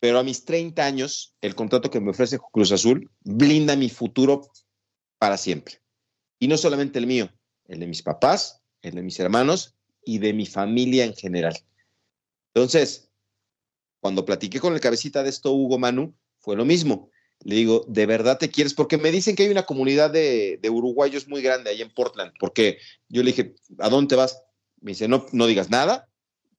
[0.00, 4.50] pero a mis 30 años, el contrato que me ofrece Cruz Azul blinda mi futuro
[5.18, 5.80] para siempre.
[6.40, 7.30] Y no solamente el mío,
[7.68, 11.56] el de mis papás, el de mis hermanos y de mi familia en general.
[12.52, 13.11] Entonces,
[14.02, 17.08] cuando platiqué con el cabecita de esto, Hugo Manu, fue lo mismo.
[17.44, 18.74] Le digo, ¿de verdad te quieres?
[18.74, 22.32] Porque me dicen que hay una comunidad de, de, uruguayos muy grande ahí en Portland.
[22.40, 24.42] Porque yo le dije, ¿a dónde vas?
[24.80, 26.08] Me dice, no, no digas nada.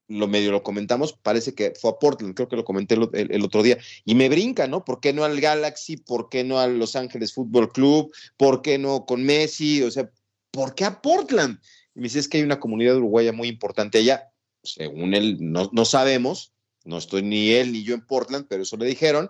[0.08, 3.62] Lo medio lo comentamos, parece que fue a Portland, creo que lo comenté el, otro
[3.62, 3.78] día.
[4.06, 4.86] Y me brinca, ¿no?
[4.86, 5.98] ¿Por qué no al Galaxy?
[5.98, 8.14] ¿Por qué no al Los Ángeles Fútbol Club?
[8.38, 9.84] ¿Por qué no con Messi?
[9.84, 10.10] O sea,
[10.50, 11.60] ¿por qué a Portland?
[11.94, 14.30] Y me dice, es que hay una comunidad uruguaya muy importante allá.
[14.64, 16.53] Según él, no, no sabemos,
[16.84, 19.30] no estoy ni él ni yo en Portland, pero eso le dijeron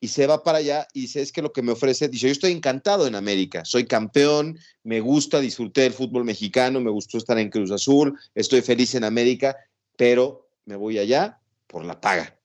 [0.00, 2.32] y se va para allá y dice, es que lo que me ofrece, dice, yo
[2.32, 7.38] estoy encantado en América, soy campeón, me gusta, disfruté del fútbol mexicano, me gustó estar
[7.38, 9.56] en Cruz Azul, estoy feliz en América,
[9.96, 12.38] pero me voy allá por la paga.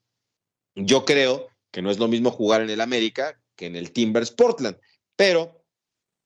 [0.75, 4.31] Yo creo que no es lo mismo jugar en el América que en el Timbers
[4.31, 4.77] Portland,
[5.15, 5.63] pero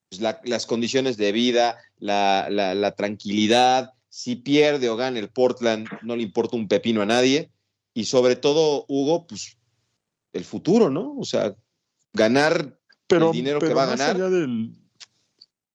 [0.10, 6.16] pues, la, las condiciones de vida, la tranquilidad, si pierde o gana el Portland, no
[6.16, 7.52] le importa un pepino a nadie,
[8.00, 9.58] y sobre todo, Hugo, pues
[10.32, 11.18] el futuro, ¿no?
[11.18, 11.54] O sea,
[12.14, 14.18] ganar pero, el dinero pero que va a ganar.
[14.18, 14.74] Del...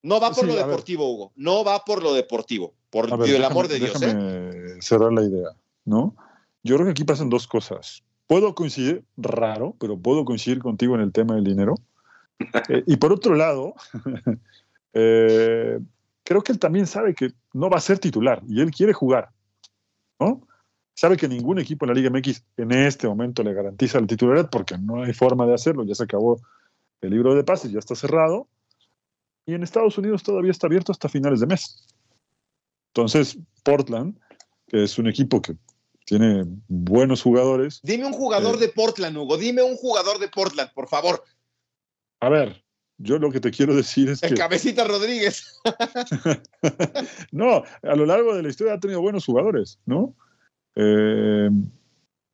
[0.02, 1.32] No va por sí, lo deportivo, Hugo.
[1.36, 2.72] No va por lo deportivo.
[2.88, 4.00] Por ver, el déjame, amor de Dios.
[4.00, 4.78] ¿eh?
[4.80, 5.50] cerrar la idea,
[5.84, 6.16] ¿no?
[6.62, 8.02] Yo creo que aquí pasan dos cosas.
[8.26, 11.74] Puedo coincidir, raro, pero puedo coincidir contigo en el tema del dinero.
[12.68, 13.74] Eh, y por otro lado,
[14.92, 15.78] eh,
[16.24, 19.30] creo que él también sabe que no va a ser titular y él quiere jugar,
[20.18, 20.44] ¿no?
[20.94, 24.48] Sabe que ningún equipo en la Liga MX en este momento le garantiza la titularidad
[24.50, 26.40] porque no hay forma de hacerlo, ya se acabó
[27.00, 28.48] el libro de pases, ya está cerrado,
[29.46, 31.86] y en Estados Unidos todavía está abierto hasta finales de mes.
[32.94, 34.18] Entonces, Portland,
[34.68, 35.56] que es un equipo que
[36.06, 37.80] tiene buenos jugadores.
[37.82, 41.22] Dime un jugador eh, de Portland, Hugo, dime un jugador de Portland, por favor.
[42.20, 42.64] A ver,
[42.98, 44.36] yo lo que te quiero decir es el que.
[44.36, 45.60] Cabecita Rodríguez.
[47.32, 50.14] no, a lo largo de la historia ha tenido buenos jugadores, ¿no?
[50.76, 51.50] Eh,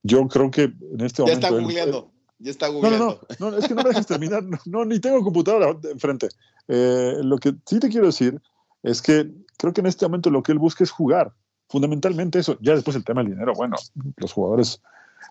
[0.02, 1.46] yo creo que en este ya momento.
[1.46, 3.20] Está googleando, ya está googleando.
[3.38, 4.44] No, no, no, es que no me dejes terminar.
[4.66, 6.28] No, ni tengo computadora enfrente.
[6.68, 8.40] Eh, lo que sí te quiero decir
[8.82, 11.32] es que creo que en este momento lo que él busca es jugar.
[11.68, 12.58] Fundamentalmente eso.
[12.60, 13.52] Ya después el tema del dinero.
[13.54, 13.76] Bueno,
[14.16, 14.82] los jugadores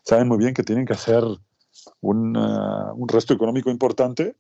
[0.03, 1.23] saben muy bien que tienen que hacer
[2.01, 4.35] una, un resto económico importante,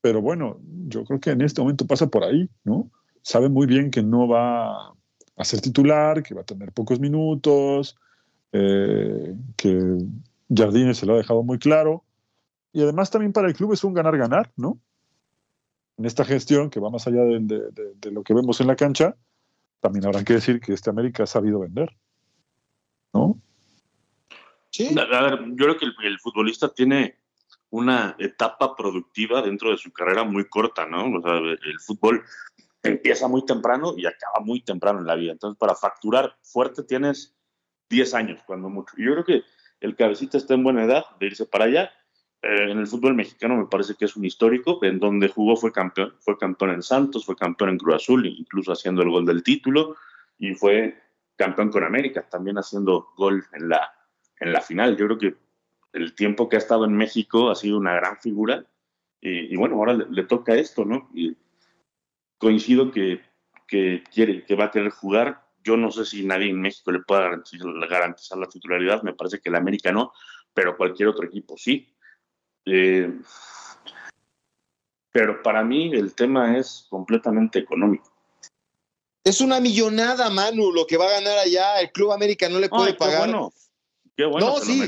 [0.00, 2.90] pero bueno, yo creo que en este momento pasa por ahí, ¿no?
[3.22, 4.90] Sabe muy bien que no va
[5.36, 7.96] a ser titular, que va a tener pocos minutos,
[8.52, 9.98] eh, que
[10.54, 12.04] Jardines se lo ha dejado muy claro.
[12.72, 14.78] Y además también para el club es un ganar-ganar, ¿no?
[15.96, 18.68] En esta gestión que va más allá de, de, de, de, lo que vemos en
[18.68, 19.16] la cancha,
[19.80, 21.96] también habrá que decir que este América ha sabido vender,
[23.12, 23.40] ¿no?
[24.70, 24.94] Sí.
[24.98, 27.18] A ver, yo creo que el, el, futbolista tiene
[27.70, 31.18] una etapa productiva dentro de su carrera muy corta, ¿no?
[31.18, 32.22] O sea, el fútbol
[32.82, 35.32] empieza muy temprano y acaba muy temprano en la vida.
[35.32, 37.34] Entonces, para facturar fuerte tienes
[37.88, 38.94] 10 años, cuando mucho.
[38.96, 39.42] Yo creo que
[39.80, 41.92] el cabecita está en buena edad de irse para allá.
[42.42, 45.72] Eh, en el fútbol mexicano me parece que es un histórico, en donde jugó fue
[45.72, 49.42] campeón, fue campeón en Santos, fue campeón en Cruz Azul, incluso haciendo el gol del
[49.42, 49.96] título,
[50.38, 51.00] y fue
[51.36, 53.92] campeón con América, también haciendo gol en la,
[54.40, 54.96] en la final.
[54.96, 55.36] Yo creo que
[55.92, 58.64] el tiempo que ha estado en México ha sido una gran figura,
[59.20, 61.10] y, bueno, ahora le, toca esto, ¿no?
[62.38, 63.20] Coincido que,
[63.66, 65.47] que, quiere, que va a querer jugar.
[65.64, 69.40] Yo no sé si nadie en México le pueda garantizar, garantizar la titularidad, me parece
[69.40, 70.12] que el América no,
[70.54, 71.94] pero cualquier otro equipo sí.
[72.64, 73.12] Eh,
[75.10, 78.12] pero para mí el tema es completamente económico.
[79.24, 81.80] Es una millonada, Manu, lo que va a ganar allá.
[81.80, 83.20] El Club América no le puede Ay, qué pagar.
[83.20, 83.52] bueno.
[84.16, 84.86] Qué bueno, No, lo sí.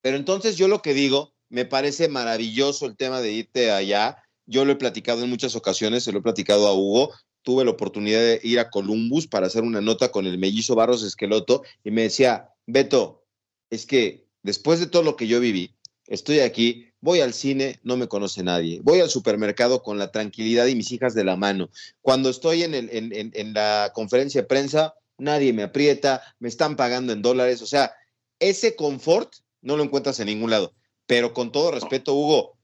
[0.00, 4.22] Pero entonces yo lo que digo, me parece maravilloso el tema de irte allá.
[4.46, 7.12] Yo lo he platicado en muchas ocasiones, se lo he platicado a Hugo.
[7.46, 11.04] Tuve la oportunidad de ir a Columbus para hacer una nota con el mellizo Barros
[11.04, 13.24] Esqueloto y me decía, Beto,
[13.70, 15.72] es que después de todo lo que yo viví,
[16.08, 18.80] estoy aquí, voy al cine, no me conoce nadie.
[18.82, 21.70] Voy al supermercado con la tranquilidad y mis hijas de la mano.
[22.00, 27.12] Cuando estoy en, el, en, la conferencia de prensa, nadie me aprieta, me están pagando
[27.12, 27.62] en dólares.
[27.62, 27.92] O sea,
[28.40, 29.32] ese confort
[29.62, 30.74] no lo encuentras en ningún lado.
[31.06, 32.55] Pero con todo respeto, Hugo,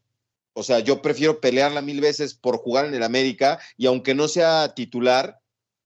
[0.55, 4.29] o sea, yo prefiero pelearla mil veces por jugar en el América y aunque no
[4.29, 5.39] sea titular,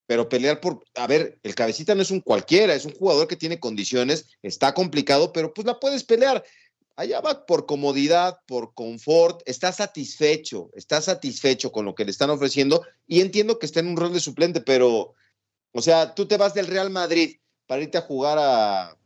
[0.06, 3.36] pero pelear por, a ver, el cabecita no es un cualquiera, es un jugador que
[3.36, 6.44] tiene condiciones, está complicado, pero pues la puedes pelear.
[6.96, 12.30] Allá va por comodidad, por confort, está satisfecho, está satisfecho con lo que le están
[12.30, 15.12] ofreciendo y entiendo que está en un rol de suplente, pero,
[15.72, 17.36] o sea, tú te vas del Real Madrid
[17.66, 18.96] para irte a jugar a,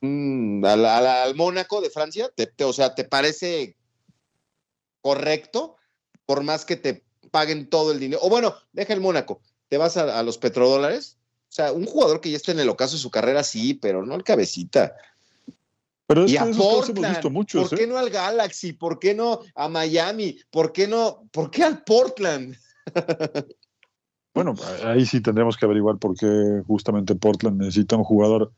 [0.00, 3.76] mm, al Mónaco de Francia, te- o sea, ¿te parece
[5.04, 5.76] correcto?
[6.24, 8.20] Por más que te paguen todo el dinero.
[8.22, 11.18] O bueno, deja el Mónaco, te vas a, a los petrodólares.
[11.50, 14.04] O sea, un jugador que ya está en el ocaso de su carrera, sí, pero
[14.04, 14.96] no el cabecita.
[16.06, 17.82] Pero es Y que a Portland, hemos visto muchos, ¿por ¿eh?
[17.82, 18.72] qué no al Galaxy?
[18.72, 20.38] ¿Por qué no a Miami?
[20.50, 21.28] ¿Por qué no?
[21.30, 22.56] ¿Por qué al Portland?
[24.34, 28.50] Bueno, ahí sí tendremos que averiguar por qué justamente Portland necesita un jugador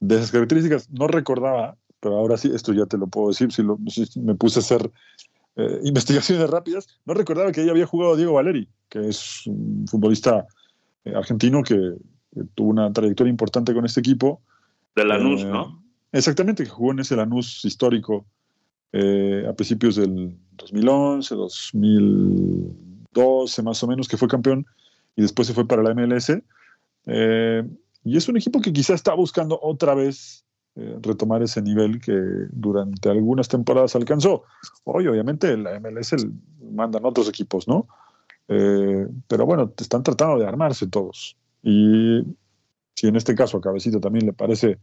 [0.00, 0.88] de esas características.
[0.88, 4.34] No recordaba, pero ahora sí, esto ya te lo puedo decir, si, lo- si me
[4.34, 4.90] puse a hacer
[5.56, 10.46] eh, investigaciones rápidas, no recordaba que ahí había jugado Diego Valeri, que es un futbolista
[11.04, 11.76] eh, argentino que,
[12.32, 14.40] que tuvo una trayectoria importante con este equipo.
[14.94, 15.82] De Lanús, Eh, ¿no?
[16.12, 18.26] Exactamente, que jugó en ese Lanús histórico
[18.92, 24.66] eh, a principios del 2011, 2012 más o menos, que fue campeón
[25.16, 26.32] y después se fue para la MLS.
[27.06, 27.62] Eh,
[28.04, 30.44] y es un equipo que quizá está buscando otra vez
[30.74, 32.12] eh, retomar ese nivel que
[32.50, 34.44] durante algunas temporadas alcanzó.
[34.84, 36.16] Hoy, obviamente, la MLS
[36.60, 37.88] mandan otros equipos, ¿no?
[38.48, 41.36] Eh, pero bueno, están tratando de armarse todos.
[41.62, 42.22] Y
[42.94, 44.78] si en este caso a Cabecita también le parece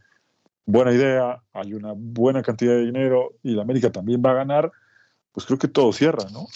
[0.64, 4.70] buena idea, hay una buena cantidad de dinero y la América también va a ganar,
[5.32, 6.46] pues creo que todo cierra, ¿no?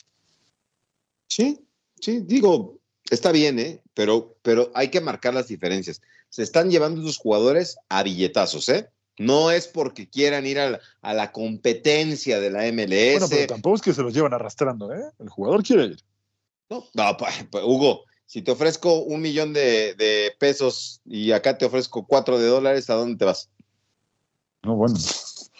[1.26, 1.58] Sí,
[2.00, 2.78] sí, digo,
[3.10, 3.82] está bien, ¿eh?
[3.94, 6.00] Pero, pero hay que marcar las diferencias.
[6.28, 8.90] Se están llevando sus jugadores a billetazos, ¿eh?
[9.18, 13.12] No es porque quieran ir a la, a la competencia de la MLS.
[13.12, 15.02] Bueno, pero tampoco es que se los llevan arrastrando, ¿eh?
[15.20, 16.00] El jugador quiere ir.
[16.68, 21.56] No, no, pa- pa- Hugo, si te ofrezco un millón de, de pesos y acá
[21.58, 23.50] te ofrezco cuatro de dólares, ¿a dónde te vas?
[24.62, 24.96] No, bueno.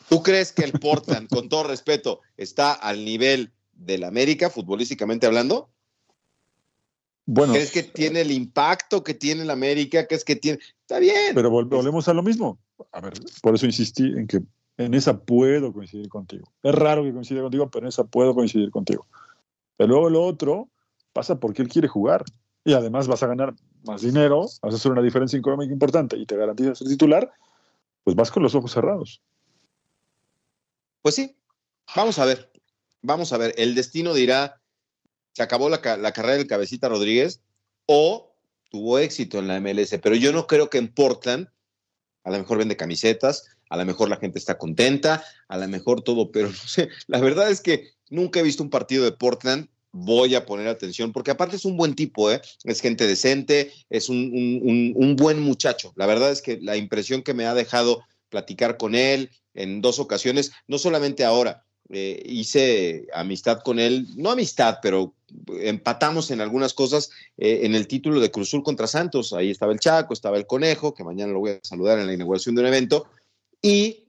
[0.09, 5.71] ¿Tú crees que el Portland, con todo respeto, está al nivel del América, futbolísticamente hablando?
[7.27, 10.07] Bueno, ¿Crees que tiene el impacto que tiene el América?
[10.07, 10.59] ¿Crees que tiene?
[10.81, 11.35] Está bien.
[11.35, 12.59] pero vol- volvemos a lo mismo.
[12.93, 14.41] A ver, por eso insistí en que
[14.77, 16.53] en esa puedo coincidir contigo.
[16.63, 19.07] Es raro que coincida contigo, pero en esa puedo coincidir contigo.
[19.77, 20.69] Pero luego lo otro
[21.13, 22.25] pasa porque él quiere jugar.
[22.65, 23.55] Y además vas a ganar
[23.85, 27.31] más dinero, vas a hacer una diferencia económica importante y te garantizas ser titular,
[28.03, 29.21] pues vas con los ojos cerrados.
[31.03, 31.37] Pues sí,
[31.95, 32.51] vamos a ver.
[33.03, 33.55] Vamos a ver.
[33.59, 34.61] El destino dirá,
[35.33, 37.43] se acabó la, la carrera del Cabecita Rodríguez
[37.85, 38.35] o
[38.71, 39.99] tuvo éxito en la MLS.
[40.03, 41.49] Pero yo no creo que en Portland,
[42.25, 46.03] a lo mejor vende camisetas, a lo mejor la gente está contenta, a lo mejor
[46.03, 46.89] todo, pero no sé.
[47.07, 49.69] La verdad es que nunca he visto un partido de Portland.
[49.97, 52.41] Voy a poner atención, porque aparte es un buen tipo, ¿eh?
[52.65, 55.93] es gente decente, es un, buen muchacho.
[55.95, 60.01] La verdad es que la impresión que me ha dejado platicar con él en dos
[60.01, 65.15] ocasiones, no solamente ahora, eh, hice amistad con él, no amistad, pero
[65.61, 69.33] empatamos en algunas cosas eh, en el título de Cruzul contra Santos.
[69.33, 72.15] Ahí estaba el Chaco, estaba el Conejo, que mañana lo voy a saludar en la
[72.15, 73.07] inauguración de un evento.
[73.61, 74.05] Y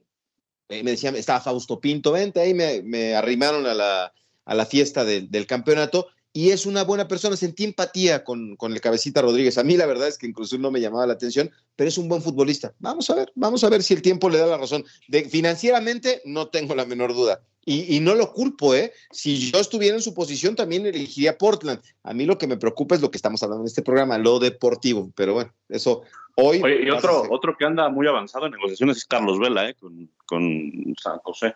[0.68, 4.12] eh, me decían, estaba Fausto Pinto, vente, ahí me, me arrimaron a la,
[4.44, 6.08] a la fiesta del- del campeonato.
[6.36, 9.56] Y es una buena persona, sentí empatía con, con el cabecita Rodríguez.
[9.56, 11.96] A mí la verdad es que en Cruzul no me llamaba la atención, pero es
[11.96, 12.74] un buen futbolista.
[12.78, 14.84] Vamos a ver, vamos a ver si el tiempo le da la razón.
[15.08, 17.40] De, financieramente no tengo la menor duda.
[17.64, 18.92] Y, y no lo culpo, ¿eh?
[19.10, 21.80] Si yo estuviera en su posición, también elegiría Portland.
[22.02, 24.38] A mí lo que me preocupa es lo que estamos hablando en este programa, lo
[24.38, 25.10] deportivo.
[25.16, 26.02] Pero bueno, eso
[26.36, 26.60] hoy.
[26.62, 29.74] Oye, y otro, otro que anda muy avanzado en negociaciones es Carlos Vela, ¿eh?
[29.80, 31.54] Con, con San José.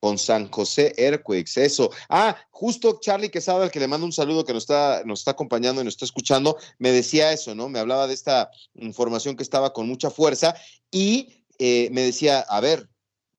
[0.00, 1.90] Con San José Earthquakes, eso.
[2.08, 5.32] Ah, justo Charlie Quesada, al que le mando un saludo, que nos está, nos está
[5.32, 7.68] acompañando y nos está escuchando, me decía eso, ¿no?
[7.68, 10.54] Me hablaba de esta información que estaba con mucha fuerza
[10.90, 12.88] y eh, me decía, a ver,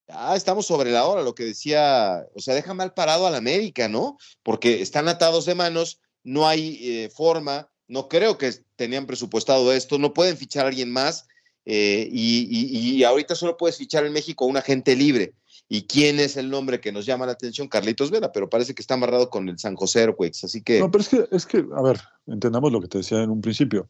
[0.09, 3.37] ah, estamos sobre la hora, lo que decía, o sea, deja mal parado a la
[3.37, 4.17] América, ¿no?
[4.43, 9.97] Porque están atados de manos, no hay eh, forma no creo que tenían presupuestado esto,
[9.97, 11.27] no pueden fichar a alguien más
[11.71, 15.35] eh, y, y, y, ahorita solo puedes fichar en México a un agente libre.
[15.67, 17.67] ¿Y quién es el nombre que nos llama la atención?
[17.67, 20.79] Carlitos Vera, pero parece que está amarrado con el San José Earthquakes, así que...
[20.79, 23.39] No, pero es que, es que, a ver, entendamos lo que te decía en un
[23.39, 23.87] principio.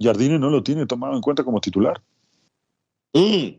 [0.00, 2.02] Jardine no lo tiene tomado en cuenta como titular.
[3.12, 3.50] Mm.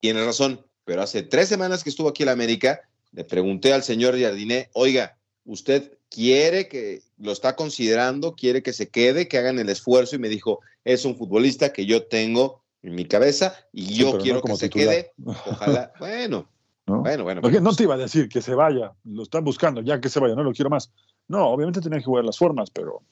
[0.00, 2.82] Tiene razón, pero hace tres semanas que estuvo aquí en América,
[3.12, 5.16] le pregunté al señor Jardine, oiga,
[5.46, 10.16] ¿usted quiere que lo está considerando, quiere que se quede, que hagan el esfuerzo?
[10.16, 14.18] Y me dijo, es un futbolista que yo tengo en mi cabeza y yo Sí,
[14.22, 15.12] quiero no como que se quede.
[15.24, 16.48] Ojalá, bueno,
[16.86, 17.00] ¿no?
[17.00, 17.40] bueno, bueno.
[17.42, 20.20] Porque no te iba a decir que se vaya, lo están buscando, ya que se
[20.20, 20.90] vaya, no lo quiero más.
[21.26, 23.02] No, obviamente tenía que jugar las formas, pero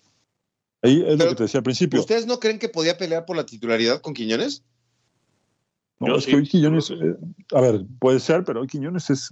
[0.83, 2.01] ahí es lo que te decía al principio.
[2.01, 4.65] ¿Ustedes no creen que podía pelear por la titularidad con Quiñones?
[5.99, 6.31] No, Yo es sí.
[6.31, 7.17] que hoy Quiñones, eh,
[7.53, 9.31] a ver, puede ser, pero hoy Quiñones es,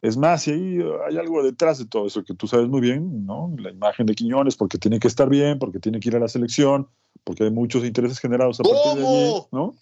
[0.00, 2.80] es más, y ahí eh, hay algo detrás de todo eso que tú sabes muy
[2.80, 3.52] bien, ¿no?
[3.58, 6.28] La imagen de Quiñones, porque tiene que estar bien, porque tiene que ir a la
[6.28, 6.88] selección,
[7.24, 9.48] porque hay muchos intereses generados a partir de allí, ¿Cómo?
[9.50, 9.74] ¿no?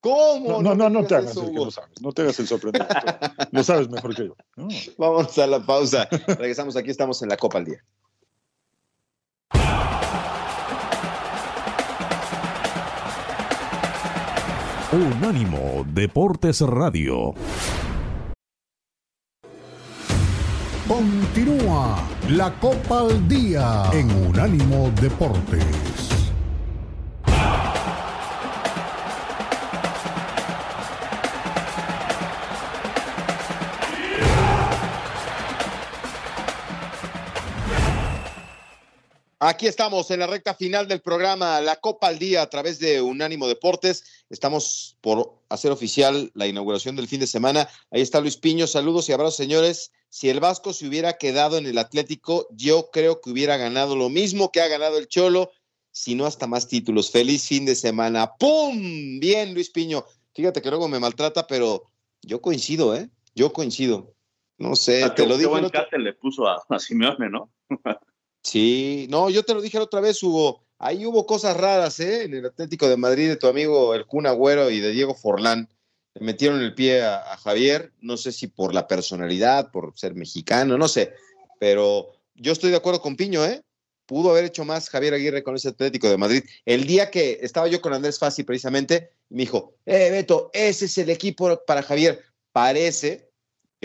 [0.00, 0.48] ¿Cómo?
[0.48, 2.40] No, no, no, me no te hagas eso, el que no sabes, no te hagas
[2.40, 2.86] el sorprendido.
[3.52, 4.36] lo sabes mejor que yo.
[4.56, 4.68] ¿no?
[4.98, 6.08] Vamos a la pausa.
[6.26, 7.84] Regresamos aquí, estamos en la Copa al Día.
[14.92, 17.34] Unánimo Deportes Radio.
[20.88, 25.95] Continúa la Copa al Día en Unánimo Deportes.
[39.48, 43.00] Aquí estamos en la recta final del programa La Copa al Día a través de
[43.00, 44.24] Unánimo Deportes.
[44.28, 47.68] Estamos por hacer oficial la inauguración del fin de semana.
[47.92, 48.66] Ahí está Luis Piño.
[48.66, 49.92] Saludos y abrazos, señores.
[50.08, 54.08] Si el Vasco se hubiera quedado en el Atlético, yo creo que hubiera ganado lo
[54.08, 55.52] mismo que ha ganado el Cholo,
[55.92, 57.12] si no hasta más títulos.
[57.12, 58.32] Feliz fin de semana.
[58.40, 59.20] ¡Pum!
[59.20, 60.04] Bien, Luis Piño.
[60.34, 61.84] Fíjate que luego me maltrata, pero
[62.20, 63.10] yo coincido, ¿eh?
[63.36, 64.12] Yo coincido.
[64.58, 65.50] No sé, Ah, te qué- lo qué dije.
[65.50, 67.52] buen le puso a, a Simeone, ¿no?
[68.46, 70.62] Sí, no, yo te lo dije la otra vez, Hugo.
[70.78, 72.22] Ahí hubo cosas raras, ¿eh?
[72.22, 75.68] En el Atlético de Madrid de tu amigo el Kun Agüero y de Diego Forlán.
[76.14, 80.78] Le metieron el pie a, Javier, no sé si por la personalidad, por ser mexicano,
[80.78, 81.12] no sé.
[81.58, 83.64] Pero yo estoy de acuerdo con Piño, ¿eh?
[84.06, 86.44] Pudo haber hecho más Javier Aguirre con ese Atlético de Madrid.
[86.64, 90.96] El día que estaba yo con Andrés Fassi precisamente, me dijo, eh, Beto, ese es
[90.98, 92.22] el equipo para Javier.
[92.52, 93.25] Parece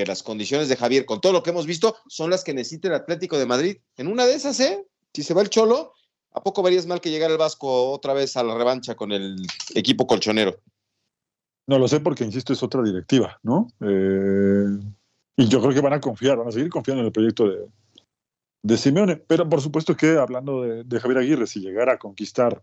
[0.06, 2.96] las condiciones de Javier, con todo lo que hemos visto, son las que necesita el
[2.96, 3.78] Atlético de Madrid.
[3.98, 4.86] En una de esas, ¿eh?
[5.14, 5.94] Si se va el Cholo,
[6.32, 9.36] ¿a poco verías mal que llegara el Vasco otra vez a la revancha con el
[9.76, 10.60] equipo colchonero?
[11.68, 13.68] No lo sé porque, insisto, es otra directiva, ¿no?
[13.82, 14.80] Eh,
[15.38, 17.66] y yo creo que van a confiar, van a seguir confiando en el proyecto de,
[18.64, 19.18] de Simeone.
[19.18, 22.62] Pero por supuesto que, hablando de, de Javier Aguirre, si llegara a conquistar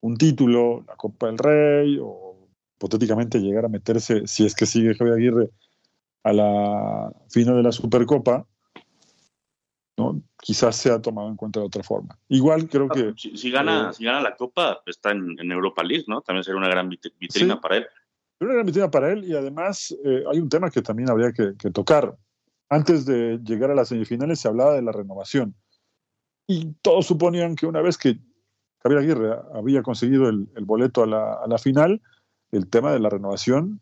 [0.00, 4.94] un título, la Copa del Rey, o hipotéticamente llegar a meterse, si es que sigue
[4.94, 5.50] Javier Aguirre,
[6.24, 8.46] a la final de la Supercopa,
[9.98, 10.22] ¿no?
[10.40, 12.18] quizás sea tomado en cuenta de otra forma.
[12.28, 13.12] Igual creo que...
[13.16, 16.20] Si, si gana, eh, si gana la Copa, está en, en Europa League, ¿no?
[16.22, 17.60] También sería una gran vit- vitrina Sí.
[17.60, 17.86] para él.
[18.40, 21.54] Una gran vitrina para él y además eh, hay un tema que también habría que,
[21.56, 22.16] que tocar.
[22.68, 25.54] Antes de llegar a las semifinales se hablaba de la renovación
[26.48, 28.18] y todos suponían que una vez que
[28.82, 32.02] Javier Aguirre había conseguido el, el boleto a la, a la final,
[32.50, 33.80] el tema de la renovación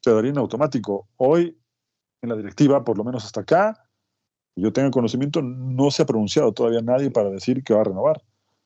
[0.00, 1.08] se daría en automático.
[1.16, 1.56] Hoy
[2.22, 3.88] en la directiva, por lo menos hasta acá,
[4.56, 8.22] yo tenga conocimiento, no se ha pronunciado todavía nadie para decir que va a renovar.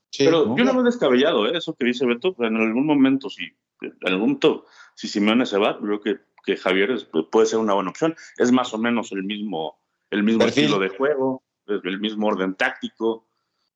[0.09, 0.57] Sí, Pero ¿no?
[0.57, 1.57] yo no me he descabellado, ¿eh?
[1.57, 3.43] Eso que dice Beto, en algún momento, si,
[3.81, 7.73] en algún momento, si Simeone se va, creo que, que Javier es- puede ser una
[7.73, 8.15] buena opción.
[8.37, 9.79] Es más o menos el mismo,
[10.09, 10.63] el mismo Perfil.
[10.65, 13.27] estilo de juego, el el mismo orden táctico.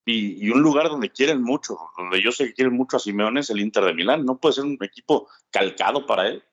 [0.08, 3.40] Y, y un lugar donde quieren mucho, donde yo sé que quieren mucho a Simeone
[3.40, 4.24] es el Inter de Milán.
[4.26, 6.44] No puede ser un equipo calcado para él.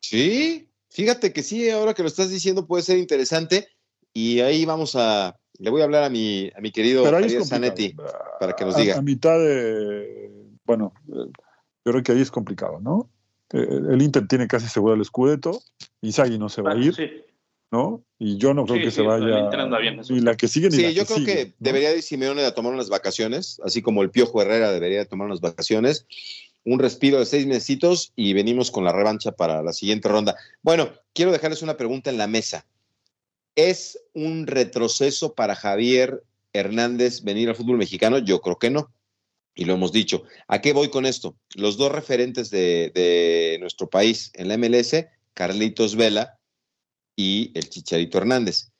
[0.00, 3.68] Sí, fíjate que sí, ahora que lo estás diciendo puede ser interesante
[4.12, 7.04] y ahí vamos a, le voy a hablar a mi, a mi querido.
[7.44, 7.94] Zanetti
[8.38, 8.96] para que nos diga.
[8.98, 10.30] A, mitad de.
[10.64, 11.30] Bueno, eh,
[11.84, 13.10] yo creo que ahí es complicado, ¿no?
[13.52, 15.60] Eh, el Inter tiene casi seguro el Scudetto.
[16.02, 17.08] Inzaghi no se va a ir, Sí.
[17.72, 18.04] ¿no?
[18.18, 19.48] Y yo no creo Sí, que sí, se vaya.
[19.80, 20.20] Bien, sí.
[20.20, 21.54] la que sigue ni la Sí, yo que creo sigue, que ¿no?
[21.58, 25.26] debería ir Simeone a tomar unas vacaciones, así como el Piojo Herrera debería de tomar
[25.26, 26.06] unas vacaciones,
[26.64, 30.36] un respiro de seis mesecitos y venimos con la revancha para la siguiente ronda.
[30.62, 32.66] Bueno, quiero dejarles una pregunta en la mesa.
[33.56, 38.18] ¿Es un retroceso para Javier Hernández venir al fútbol mexicano?
[38.18, 38.92] Yo creo que no.
[39.54, 40.22] Y lo hemos dicho.
[40.48, 41.36] ¿A qué voy con esto?
[41.54, 46.38] Los dos referentes de, de nuestro país en la MLS, Carlitos Vela
[47.16, 48.70] y el Chicharito Hernández.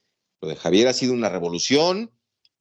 [0.40, 2.10] Lo de Javier ha sido una revolución,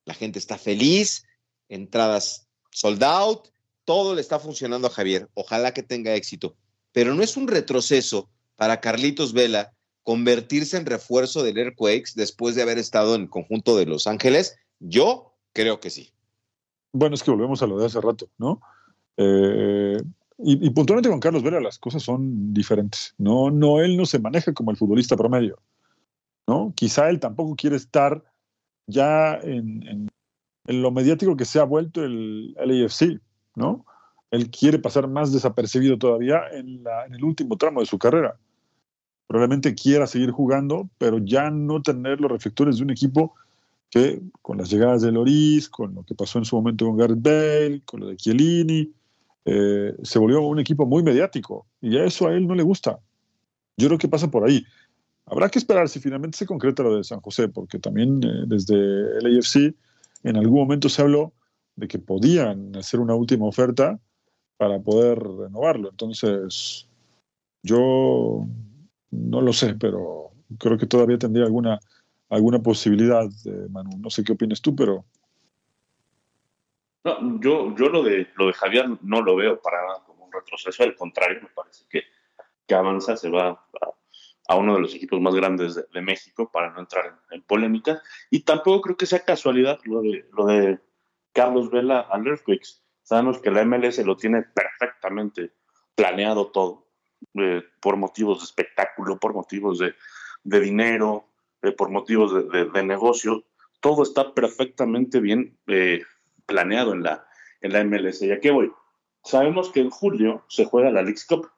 [0.05, 1.23] la gente está feliz,
[1.69, 3.49] entradas sold out,
[3.89, 5.29] todo le está funcionando a Javier.
[5.33, 6.55] Ojalá que tenga éxito.
[6.91, 9.73] Pero no es un retroceso para Carlitos Vela
[10.03, 14.55] convertirse en refuerzo del Airquakes después de haber estado en el conjunto de Los Ángeles.
[14.79, 16.13] Yo creo que sí.
[16.93, 18.61] Bueno, es que volvemos a lo de hace rato, ¿no?
[19.17, 19.97] Eh,
[20.37, 23.15] y, puntualmente con Carlos Vela las cosas son diferentes.
[23.17, 25.57] No, no, él no se maneja como el futbolista promedio,
[26.45, 26.73] ¿no?
[26.75, 28.23] Quizá él tampoco quiere estar
[28.85, 30.07] ya en
[30.67, 33.19] lo mediático que se ha vuelto el, el AFC,
[33.55, 33.85] ¿no?
[34.31, 38.37] Él quiere pasar más desapercibido todavía en, el último tramo de su carrera.
[39.27, 43.35] Probablemente quiera seguir jugando, pero ya no tener los reflectores de un equipo
[43.89, 47.21] que con las llegadas de Loris, con lo que pasó en su momento con Gareth
[47.21, 48.91] Bale, con lo de Chiellini,
[49.45, 52.99] eh, se volvió un equipo muy mediático y a eso a él no le gusta.
[53.77, 54.63] Yo creo que pasa por ahí.
[55.25, 58.75] Habrá que esperar si finalmente se concreta lo de San José, porque también eh, desde
[58.75, 59.75] el AFC
[60.23, 61.33] en algún momento se habló
[61.79, 63.99] de que podían hacer una última oferta
[64.57, 65.89] para poder renovarlo.
[65.89, 66.87] Entonces,
[67.63, 68.45] yo
[69.11, 71.79] no lo sé, pero creo que todavía tendría alguna
[72.29, 73.97] alguna posibilidad, eh, Manu.
[73.97, 75.05] No sé qué opinas tú, pero...
[77.03, 80.31] No, yo, yo lo de lo de Javier no lo veo para nada como un
[80.31, 82.03] retroceso, al contrario, me parece que,
[82.67, 83.65] que avanza, se va
[84.47, 87.41] a, uno de los equipos más grandes de, de México para no entrar en, en,
[87.43, 88.01] polémica.
[88.29, 90.79] Y tampoco creo que sea casualidad lo de, lo de
[91.33, 92.81] Carlos Vela al Earthquakes.
[93.03, 95.51] Sabemos que la MLS lo tiene perfectamente
[95.95, 96.87] planeado todo,
[97.33, 99.95] eh, por motivos de espectáculo, por motivos de,
[100.43, 101.29] de dinero,
[101.61, 103.43] eh, por motivos de, de, negocio,
[103.81, 106.03] todo está perfectamente bien eh,
[106.45, 107.27] planeado en la,
[107.61, 108.21] en la MLS.
[108.21, 108.71] ¿Y a qué voy?
[109.23, 111.51] Sabemos que en julio se juega la Leagues Cup.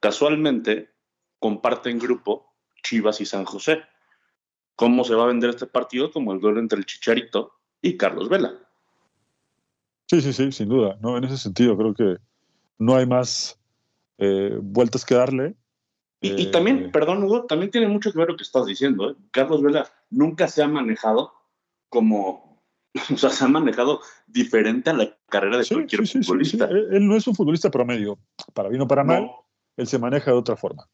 [0.00, 0.90] Casualmente
[1.38, 3.82] comparten grupo Chivas y San José.
[4.76, 6.10] ¿Cómo se va a vender este partido?
[6.10, 8.63] Como el duelo entre el Chicharito y Carlos Vela.
[10.06, 10.98] Sí, sí, sí, sin duda.
[11.00, 12.16] No, en ese sentido creo que
[12.78, 13.58] no hay más
[14.18, 15.54] eh, vueltas que darle.
[16.20, 19.10] Y, y, también, perdón, Hugo, también tiene mucho que ver lo que estás diciendo.
[19.10, 19.14] ¿eh?
[19.30, 21.32] Carlos Vela nunca se ha manejado
[21.88, 22.62] como,
[23.12, 26.68] o sea, se ha manejado diferente a la carrera de sí, cualquier sí, futbolista.
[26.68, 28.18] Sí, él no es un futbolista promedio,
[28.54, 29.46] para bien o para mal, no.
[29.76, 30.88] él se maneja de otra forma.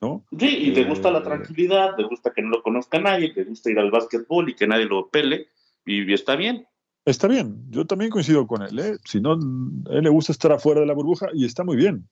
[0.00, 0.26] ¿no?
[0.38, 3.70] Sí, y le gusta la tranquilidad, le gusta que no lo conozca nadie, le gusta
[3.70, 5.48] ir al básquetbol y que nadie lo pele,
[5.86, 6.66] y está bien.
[7.06, 8.76] Está bien, yo también coincido con él.
[8.80, 8.98] ¿eh?
[9.04, 12.08] Si no, a él le gusta estar afuera de la burbuja y está muy bien,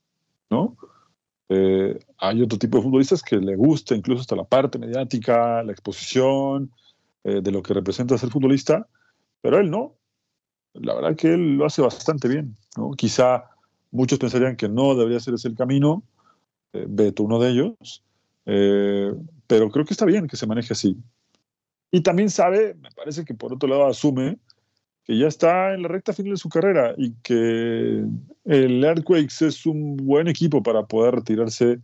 [0.49, 0.77] ¿no?
[1.49, 5.73] Eh, hay otro tipo de futbolistas que le gusta incluso hasta la parte mediática, la
[5.73, 6.71] exposición
[7.25, 8.87] eh, de lo que representa ser futbolista,
[9.41, 9.95] pero él no.
[10.73, 12.55] La verdad que él lo hace bastante bien.
[12.77, 12.91] ¿no?
[12.91, 13.49] Quizá
[13.91, 16.03] muchos pensarían que no debería ser ese el camino,
[16.71, 18.01] eh, Beto uno de ellos,
[18.45, 20.97] pero creo que está bien que se maneje así.
[21.91, 24.39] Y también sabe, me parece que por otro lado asume
[25.05, 28.03] que ya está en la recta final de su carrera y que
[28.45, 31.79] el Earthquakes es un buen equipo para poder retirarse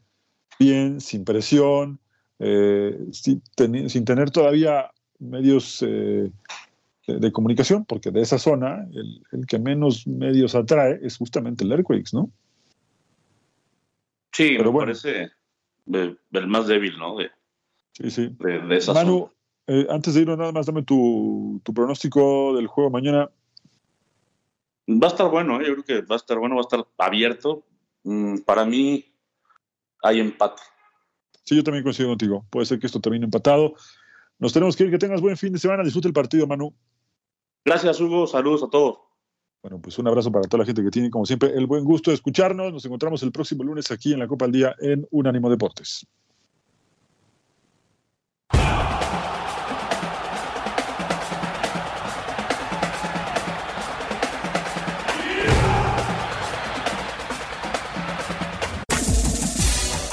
[0.59, 1.99] bien, sin presión,
[2.39, 6.31] eh, sin, ten, sin, tener todavía medios eh,
[7.07, 11.63] de, de, comunicación, porque de esa zona el, el, que menos medios atrae es justamente
[11.63, 12.31] el Earthquakes, ¿no?
[14.31, 14.85] Sí, Pero me bueno.
[14.87, 15.31] parece
[15.91, 17.17] el, el más débil, ¿no?
[17.17, 17.29] De,
[17.93, 18.35] sí, sí.
[18.39, 19.31] De, de esa Manu, zona.
[19.73, 23.31] Eh, antes de irnos, nada más dame tu, tu, pronóstico del juego mañana.
[24.89, 25.65] Va a estar bueno, ¿eh?
[25.65, 27.63] yo creo que va a estar bueno, va a estar abierto.
[28.03, 29.05] Mm, para mí
[30.03, 30.61] hay empate.
[31.45, 32.45] Sí, yo también coincido contigo.
[32.49, 33.75] Puede ser que esto termine empatado.
[34.39, 34.91] Nos tenemos que ir.
[34.91, 35.83] Que tengas buen fin de semana.
[35.83, 36.73] Disfrute el partido, Manu.
[37.63, 38.27] Gracias, Hugo.
[38.27, 38.99] Saludos a todos.
[39.61, 42.11] Bueno, pues un abrazo para toda la gente que tiene, como siempre, el buen gusto
[42.11, 42.73] de escucharnos.
[42.73, 46.05] Nos encontramos el próximo lunes aquí en la Copa al Día en Unánimo Deportes.